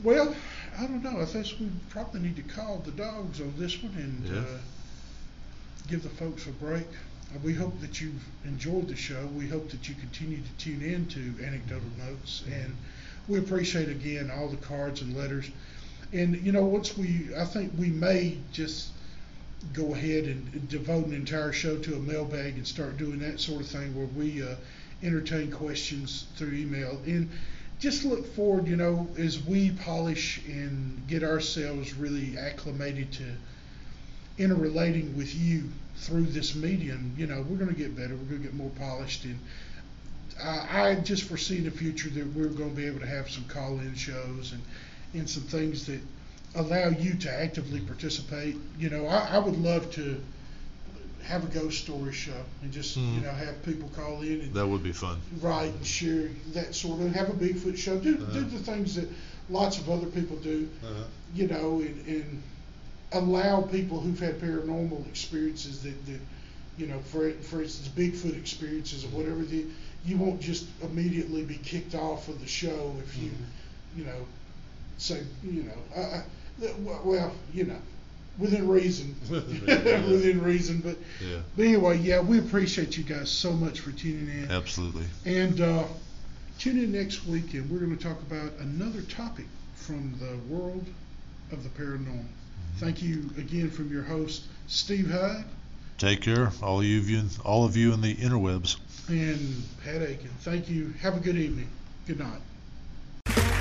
[0.04, 0.36] Well,
[0.78, 1.22] I don't know.
[1.22, 4.40] I think we probably need to call the dogs on this one and Yeah.
[4.42, 4.58] uh,
[5.88, 6.88] give the folks a break.
[7.34, 9.28] Uh, we hope that you've enjoyed the show.
[9.28, 12.44] We hope that you continue to tune in to Anecdotal Notes.
[12.52, 12.76] And
[13.28, 15.50] we appreciate, again, all the cards and letters.
[16.14, 18.90] And, you know, once we, I think we may just
[19.74, 23.62] go ahead and devote an entire show to a mailbag and start doing that sort
[23.62, 24.56] of thing where we uh,
[25.04, 27.00] entertain questions through email.
[27.06, 27.30] And
[27.80, 33.24] just look forward, you know, as we polish and get ourselves really acclimated to
[34.38, 35.64] interrelating with you
[35.98, 38.16] through this medium, you know, we're going to get better.
[38.16, 39.26] We're going to get more polished.
[39.26, 39.40] And
[40.42, 43.30] I, I just foresee in the future that we're going to be able to have
[43.30, 44.62] some call-in shows and,
[45.14, 46.00] and some things that
[46.56, 48.58] allow you to actively participate.
[48.78, 50.22] You know, I, I would love to
[51.24, 53.24] have a ghost story show and just, you Mhm.
[53.24, 55.18] know, have people call in and That would be fun.
[55.42, 57.98] write and share that sort of have a Bigfoot show.
[58.00, 58.40] Do do Uh-huh.
[58.40, 59.08] the things that
[59.50, 61.04] lots of other people do, Uh-huh.
[61.36, 62.42] you know, and, and
[63.14, 66.20] allow people who've had paranormal experiences that, that
[66.78, 69.44] you know, for for instance, Bigfoot experiences or whatever.
[69.44, 69.66] The,
[70.06, 73.98] you won't just immediately be kicked off of the show if you, Mhm.
[74.00, 74.26] you know,
[74.98, 76.22] say, you know, uh, uh,
[76.60, 77.78] th- well, you know,
[78.38, 80.80] within reason, Within reason, within reason.
[80.80, 84.52] But Yeah, but anyway, yeah, we appreciate you guys so much for tuning in.
[84.52, 85.06] absolutely.
[85.26, 85.84] And uh,
[86.60, 90.86] tune in next week, and we're going to talk about another topic from the world
[91.52, 92.26] of the paranormal.
[92.78, 95.44] Thank you again from your host, Steve Hyde
[95.98, 98.78] Take care, all of you, all of you in the interwebs.
[99.08, 100.30] and Pat Akin.
[100.40, 100.94] Thank you.
[101.02, 101.68] Have a good evening.
[102.08, 103.61] Good night.